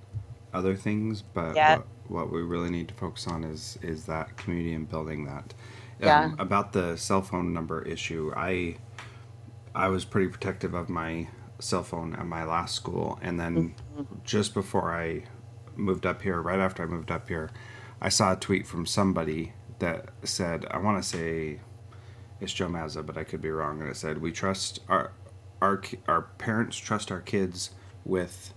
other 0.53 0.75
things, 0.75 1.22
but 1.22 1.55
yeah. 1.55 1.77
what, 1.77 1.87
what, 2.09 2.33
we 2.33 2.42
really 2.42 2.70
need 2.70 2.88
to 2.88 2.94
focus 2.94 3.27
on 3.27 3.44
is 3.44 3.79
is 3.83 4.07
that 4.07 4.37
community 4.37 4.72
and 4.72 4.88
building 4.88 5.25
that. 5.27 5.55
Yeah. 6.01 6.25
Um, 6.25 6.37
about 6.38 6.72
the 6.72 6.96
cell 6.96 7.22
phone 7.22 7.53
number 7.53 7.83
issue, 7.83 8.33
I 8.37 8.77
I 9.75 9.88
was 9.88 10.05
pretty 10.05 10.29
protective 10.29 10.75
of 10.75 10.88
my 10.88 11.29
cell 11.59 11.83
phone 11.83 12.14
at 12.14 12.27
my 12.27 12.44
last 12.44 12.75
school, 12.75 13.18
and 13.22 13.38
then 13.38 13.75
mm-hmm. 13.96 14.03
just 14.25 14.55
before 14.55 14.94
I 14.94 15.25
moved 15.75 16.07
up 16.07 16.22
here, 16.22 16.40
right 16.40 16.59
after 16.59 16.83
I 16.83 16.87
moved 16.87 17.11
up 17.11 17.29
here, 17.29 17.51
I 18.01 18.09
saw 18.09 18.33
a 18.33 18.37
tweet 18.37 18.66
from 18.66 18.87
somebody 18.87 19.53
that 19.79 20.09
said, 20.22 20.66
I 20.70 20.79
want 20.79 21.03
to 21.03 21.09
say 21.09 21.61
it's 22.40 22.53
Joe 22.53 22.68
Mazza, 22.68 23.05
but 23.05 23.16
I 23.16 23.25
could 23.25 23.42
be 23.42 23.51
wrong, 23.51 23.81
and 23.81 23.90
it 23.90 23.96
said, 23.96 24.18
"We 24.20 24.33
trust 24.33 24.81
our 24.88 25.12
our 25.61 25.83
our 26.07 26.22
parents 26.22 26.77
trust 26.77 27.11
our 27.11 27.20
kids 27.20 27.70
with 28.06 28.54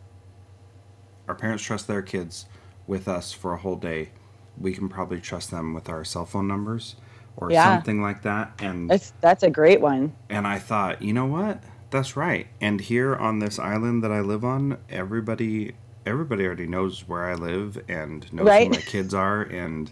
our 1.28 1.36
parents 1.36 1.64
trust 1.64 1.88
their 1.88 2.02
kids 2.02 2.46
with 2.88 3.08
us 3.08 3.32
for 3.34 3.54
a 3.54 3.58
whole 3.58 3.76
day 3.76 4.10
we 4.58 4.74
can 4.74 4.90
probably 4.90 5.20
trust 5.20 5.52
them 5.52 5.74
with 5.74 5.90
our 5.90 6.04
cell 6.04 6.26
phone 6.26 6.48
numbers 6.48 6.96
or 7.38 7.52
yeah. 7.52 7.76
something 7.76 8.02
like 8.02 8.22
that 8.24 8.52
and 8.60 8.90
that's 8.90 9.14
that's 9.22 9.44
a 9.44 9.50
great 9.50 9.82
one 9.82 10.14
and 10.30 10.46
i 10.46 10.60
thought 10.60 11.02
you 11.02 11.14
know 11.14 11.26
what 11.26 11.62
that's 11.90 12.16
right 12.16 12.48
and 12.60 12.82
here 12.82 13.16
on 13.16 13.40
this 13.40 13.58
island 13.58 14.04
that 14.04 14.12
i 14.12 14.20
live 14.20 14.44
on 14.44 14.78
everybody 14.90 15.74
everybody 16.06 16.46
already 16.46 16.68
knows 16.68 17.08
where 17.08 17.26
i 17.26 17.34
live 17.34 17.82
and 17.88 18.32
knows 18.34 18.46
right? 18.48 18.68
who 18.68 18.72
my 18.72 18.82
kids 18.82 19.14
are 19.14 19.44
and 19.44 19.92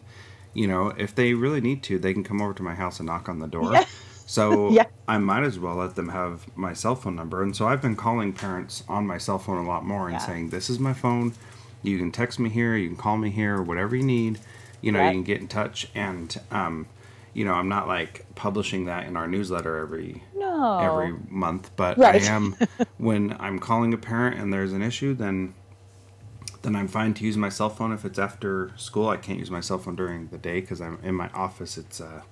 you 0.53 0.67
know 0.67 0.87
if 0.97 1.15
they 1.15 1.33
really 1.33 1.61
need 1.61 1.81
to 1.83 1.97
they 1.97 2.13
can 2.13 2.23
come 2.23 2.41
over 2.41 2.53
to 2.53 2.63
my 2.63 2.75
house 2.75 2.99
and 2.99 3.07
knock 3.07 3.29
on 3.29 3.39
the 3.39 3.47
door 3.47 3.71
yeah. 3.73 3.85
So 4.27 4.69
yeah. 4.71 4.85
I 5.07 5.17
might 5.17 5.43
as 5.43 5.57
well 5.57 5.77
let 5.77 5.95
them 5.95 6.09
have 6.09 6.45
my 6.55 6.73
cell 6.73 6.95
phone 6.95 7.15
number. 7.15 7.41
And 7.41 7.55
so 7.55 7.67
I've 7.67 7.81
been 7.81 7.95
calling 7.95 8.33
parents 8.33 8.83
on 8.87 9.07
my 9.07 9.17
cell 9.17 9.39
phone 9.39 9.65
a 9.65 9.67
lot 9.67 9.83
more 9.83 10.07
and 10.07 10.13
yeah. 10.13 10.25
saying, 10.25 10.49
This 10.49 10.69
is 10.69 10.77
my 10.77 10.93
phone. 10.93 11.33
You 11.81 11.97
can 11.97 12.11
text 12.11 12.37
me 12.37 12.49
here, 12.49 12.75
you 12.75 12.89
can 12.89 12.97
call 12.97 13.17
me 13.17 13.31
here, 13.31 13.61
whatever 13.61 13.95
you 13.95 14.03
need. 14.03 14.39
You 14.81 14.91
know, 14.91 15.03
you 15.03 15.11
can 15.11 15.23
get 15.23 15.41
in 15.41 15.47
touch. 15.47 15.87
And, 15.95 16.39
um, 16.51 16.85
you 17.33 17.45
know, 17.45 17.53
I'm 17.53 17.69
not 17.69 17.87
like 17.87 18.25
publishing 18.35 18.85
that 18.85 19.07
in 19.07 19.17
our 19.17 19.27
newsletter 19.27 19.77
every 19.77 20.23
no. 20.35 20.79
every 20.79 21.15
month, 21.29 21.71
but 21.75 21.97
right. 21.97 22.21
I 22.21 22.25
am 22.25 22.55
when 22.97 23.35
I'm 23.39 23.59
calling 23.59 23.93
a 23.93 23.97
parent 23.97 24.39
and 24.39 24.51
there's 24.51 24.73
an 24.73 24.81
issue, 24.81 25.13
then 25.13 25.53
then 26.63 26.75
I'm 26.75 26.87
fine 26.87 27.13
to 27.15 27.23
use 27.23 27.37
my 27.37 27.49
cell 27.49 27.69
phone 27.69 27.93
if 27.93 28.05
it's 28.05 28.19
after 28.19 28.71
school. 28.75 29.07
I 29.07 29.17
can't 29.17 29.39
use 29.39 29.51
my 29.51 29.61
cell 29.61 29.77
phone 29.77 29.95
during 29.95 30.27
the 30.27 30.37
day 30.37 30.59
because 30.61 30.81
I'm 30.81 30.99
in 31.03 31.15
my 31.15 31.29
office. 31.29 31.77
It's 31.77 32.01
uh, 32.01 32.23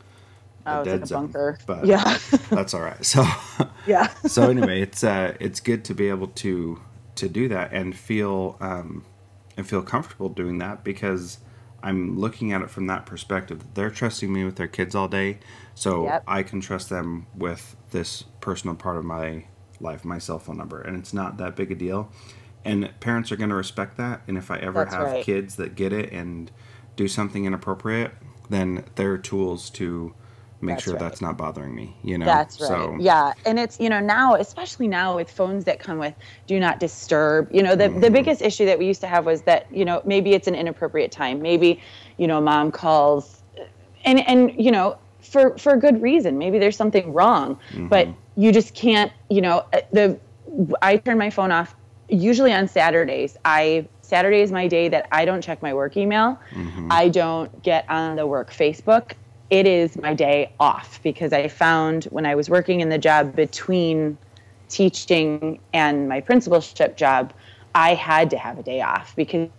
Oh, 0.65 0.83
dead 0.83 1.01
like 1.01 1.07
zone, 1.07 1.27
bunker. 1.27 1.57
But 1.65 1.85
yeah, 1.85 2.17
that's 2.49 2.73
all 2.73 2.81
right. 2.81 3.03
So 3.05 3.25
yeah. 3.87 4.07
so 4.27 4.49
anyway, 4.49 4.81
it's 4.81 5.03
uh, 5.03 5.35
it's 5.39 5.59
good 5.59 5.85
to 5.85 5.93
be 5.93 6.09
able 6.09 6.27
to 6.27 6.81
to 7.15 7.29
do 7.29 7.47
that 7.49 7.71
and 7.71 7.95
feel 7.95 8.57
um, 8.59 9.05
and 9.57 9.67
feel 9.67 9.81
comfortable 9.81 10.29
doing 10.29 10.57
that 10.59 10.83
because 10.83 11.39
I'm 11.83 12.17
looking 12.19 12.51
at 12.51 12.61
it 12.61 12.69
from 12.69 12.87
that 12.87 13.05
perspective. 13.05 13.63
They're 13.73 13.91
trusting 13.91 14.31
me 14.31 14.43
with 14.43 14.55
their 14.55 14.67
kids 14.67 14.95
all 14.95 15.07
day, 15.07 15.39
so 15.75 16.05
yep. 16.05 16.23
I 16.27 16.43
can 16.43 16.61
trust 16.61 16.89
them 16.89 17.27
with 17.35 17.75
this 17.91 18.23
personal 18.41 18.75
part 18.75 18.97
of 18.97 19.05
my 19.05 19.45
life, 19.79 20.03
my 20.03 20.17
cell 20.17 20.39
phone 20.39 20.57
number, 20.57 20.81
and 20.81 20.97
it's 20.97 21.13
not 21.13 21.37
that 21.37 21.55
big 21.55 21.71
a 21.71 21.75
deal. 21.75 22.11
And 22.63 22.91
parents 22.99 23.31
are 23.31 23.35
going 23.35 23.51
to 23.51 23.55
respect 23.55 23.97
that. 23.97 24.21
And 24.27 24.39
if 24.39 24.49
I 24.49 24.57
ever 24.57 24.83
That's 24.83 24.95
have 24.95 25.05
right. 25.05 25.23
kids 25.23 25.55
that 25.57 25.75
get 25.75 25.93
it 25.93 26.11
and 26.11 26.51
do 26.95 27.07
something 27.07 27.45
inappropriate, 27.45 28.11
then 28.49 28.85
they're 28.95 29.19
tools 29.19 29.69
to 29.71 30.15
make 30.61 30.75
that's 30.75 30.83
sure 30.83 30.93
right. 30.93 30.99
that's 30.99 31.21
not 31.21 31.37
bothering 31.37 31.75
me 31.75 31.95
you 32.03 32.17
know 32.17 32.25
that's 32.25 32.59
right 32.61 32.67
so. 32.67 32.97
yeah 32.99 33.33
and 33.45 33.59
it's 33.59 33.79
you 33.79 33.89
know 33.89 33.99
now 33.99 34.35
especially 34.35 34.87
now 34.87 35.15
with 35.15 35.29
phones 35.29 35.65
that 35.65 35.79
come 35.79 35.97
with 35.97 36.13
do 36.47 36.59
not 36.59 36.79
disturb 36.79 37.53
you 37.53 37.61
know 37.61 37.75
the, 37.75 37.85
mm-hmm. 37.85 37.99
the 37.99 38.09
biggest 38.09 38.41
issue 38.41 38.65
that 38.65 38.79
we 38.79 38.85
used 38.85 39.01
to 39.01 39.07
have 39.07 39.25
was 39.25 39.41
that 39.41 39.67
you 39.71 39.85
know 39.85 40.01
maybe 40.05 40.33
it's 40.33 40.47
an 40.47 40.55
inappropriate 40.55 41.11
time 41.11 41.41
maybe 41.41 41.81
you 42.17 42.27
know 42.27 42.39
mom 42.39 42.71
calls 42.71 43.43
and 44.05 44.19
and 44.27 44.53
you 44.57 44.71
know 44.71 44.97
for 45.21 45.57
for 45.57 45.73
a 45.73 45.79
good 45.79 46.01
reason 46.01 46.37
maybe 46.37 46.57
there's 46.59 46.77
something 46.77 47.11
wrong 47.13 47.55
mm-hmm. 47.71 47.87
but 47.87 48.07
you 48.37 48.51
just 48.51 48.73
can't 48.73 49.11
you 49.29 49.41
know 49.41 49.65
uh, 49.73 49.81
the 49.91 50.17
i 50.81 50.97
turn 50.97 51.17
my 51.17 51.29
phone 51.29 51.51
off 51.51 51.75
usually 52.07 52.53
on 52.53 52.67
saturdays 52.67 53.37
i 53.43 53.85
saturday 54.01 54.41
is 54.41 54.51
my 54.51 54.67
day 54.67 54.87
that 54.87 55.07
i 55.11 55.25
don't 55.25 55.41
check 55.41 55.61
my 55.61 55.73
work 55.73 55.97
email 55.97 56.39
mm-hmm. 56.51 56.87
i 56.91 57.09
don't 57.09 57.63
get 57.63 57.89
on 57.89 58.15
the 58.15 58.25
work 58.25 58.51
facebook 58.51 59.13
it 59.49 59.67
is 59.67 59.97
my 59.97 60.13
day 60.13 60.51
off 60.59 60.99
because 61.03 61.33
I 61.33 61.47
found 61.47 62.05
when 62.05 62.25
I 62.25 62.35
was 62.35 62.49
working 62.49 62.81
in 62.81 62.89
the 62.89 62.97
job 62.97 63.35
between 63.35 64.17
teaching 64.69 65.59
and 65.73 66.09
my 66.09 66.21
principalship 66.21 66.97
job, 66.97 67.33
I 67.75 67.93
had 67.93 68.29
to 68.31 68.37
have 68.37 68.57
a 68.57 68.63
day 68.63 68.81
off 68.81 69.15
because 69.15 69.43
it 69.43 69.51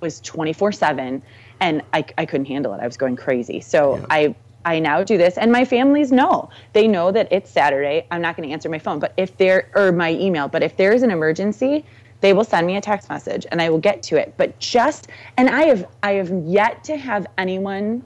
was 0.00 0.20
24 0.20 0.72
7 0.72 1.22
and 1.60 1.82
I, 1.92 2.04
I 2.18 2.26
couldn't 2.26 2.46
handle 2.46 2.72
it. 2.74 2.80
I 2.80 2.86
was 2.86 2.96
going 2.96 3.16
crazy. 3.16 3.60
So 3.60 3.96
yeah. 3.96 4.06
I 4.10 4.34
I 4.64 4.78
now 4.78 5.02
do 5.02 5.18
this, 5.18 5.38
and 5.38 5.50
my 5.50 5.64
families 5.64 6.12
know. 6.12 6.48
They 6.72 6.86
know 6.86 7.10
that 7.10 7.26
it's 7.32 7.50
Saturday. 7.50 8.06
I'm 8.12 8.22
not 8.22 8.36
going 8.36 8.48
to 8.48 8.52
answer 8.52 8.68
my 8.68 8.78
phone, 8.78 9.00
but 9.00 9.12
if 9.16 9.36
there 9.36 9.68
or 9.74 9.90
my 9.90 10.12
email, 10.12 10.46
but 10.46 10.62
if 10.62 10.76
there 10.76 10.92
is 10.92 11.02
an 11.02 11.10
emergency, 11.10 11.84
they 12.20 12.32
will 12.32 12.44
send 12.44 12.68
me 12.68 12.76
a 12.76 12.80
text 12.80 13.08
message, 13.08 13.44
and 13.50 13.60
I 13.60 13.70
will 13.70 13.80
get 13.80 14.02
to 14.04 14.16
it. 14.16 14.34
But 14.36 14.58
just 14.60 15.08
and 15.36 15.48
I 15.50 15.64
have 15.64 15.86
I 16.02 16.12
have 16.12 16.30
yet 16.46 16.84
to 16.84 16.96
have 16.96 17.26
anyone 17.38 18.04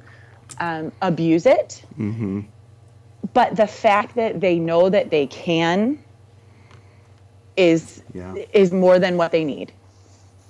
um, 0.59 0.93
abuse 1.03 1.47
it. 1.47 1.83
Mm-hmm. 1.99 2.41
But 3.35 3.57
the 3.57 3.67
fact 3.67 4.15
that 4.17 4.41
they 4.41 4.59
know 4.59 4.89
that 4.89 5.11
they 5.11 5.27
can 5.27 6.03
is 7.57 8.03
Yeah. 8.15 8.35
is 8.53 8.73
more 8.73 8.99
than 8.99 9.17
what 9.17 9.33
they 9.33 9.45
need. 9.45 9.73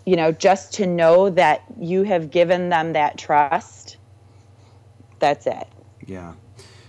You 0.04 0.16
know, 0.16 0.30
just 0.32 0.72
to 0.74 0.86
know 0.86 1.30
that 1.30 1.62
you 1.78 2.04
have 2.04 2.30
given 2.30 2.68
them 2.68 2.92
that 2.92 3.18
trust. 3.18 3.96
That's 5.18 5.46
it. 5.46 5.66
Yeah. 6.06 6.34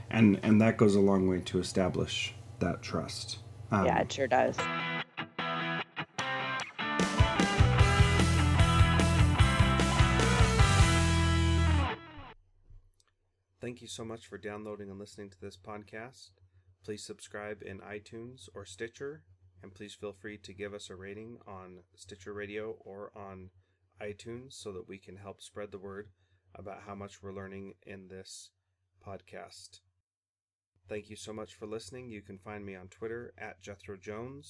And 0.10 0.39
and 0.43 0.62
that 0.62 0.78
goes 0.78 0.96
a 0.96 1.00
long 1.00 1.28
way 1.28 1.39
to 1.41 1.60
establish 1.60 2.34
that 2.60 2.82
trust. 2.82 3.39
Um, 3.72 3.86
yeah, 3.86 4.00
it 4.00 4.12
sure 4.12 4.28
does. 4.28 4.56
Thank 13.67 13.82
you 13.82 13.89
so 13.89 14.06
much 14.06 14.27
for 14.27 14.38
downloading 14.38 14.89
and 14.89 14.97
listening 14.97 15.30
to 15.30 15.41
this 15.41 15.58
podcast. 15.58 16.30
Please 16.86 17.03
subscribe 17.03 17.62
in 17.62 17.80
iTunes 17.80 18.47
or 18.56 18.63
Stitcher, 18.63 19.23
and 19.62 19.75
please 19.75 19.93
feel 19.93 20.13
free 20.13 20.38
to 20.38 20.53
give 20.53 20.73
us 20.73 20.89
a 20.89 20.95
rating 20.95 21.39
on 21.45 21.80
Stitcher 21.93 22.32
Radio 22.32 22.77
or 22.86 23.12
on 23.13 23.49
iTunes 24.01 24.53
so 24.53 24.71
that 24.71 24.88
we 24.88 24.97
can 24.97 25.17
help 25.17 25.41
spread 25.41 25.73
the 25.73 25.80
word 25.80 26.08
about 26.56 26.84
how 26.88 26.95
much 26.95 27.21
we're 27.21 27.34
learning 27.34 27.73
in 27.86 28.08
this 28.08 28.51
podcast. 29.06 29.82
Thank 30.88 31.10
you 31.10 31.17
so 31.17 31.34
much 31.34 31.53
for 31.53 31.65
listening. 31.65 32.10
You 32.10 32.21
can 32.21 32.38
find 32.38 32.65
me 32.65 32.73
on 32.73 32.88
Twitter 32.88 33.34
at 33.38 33.62
Jethro 33.62 33.97
Jones. 33.97 34.49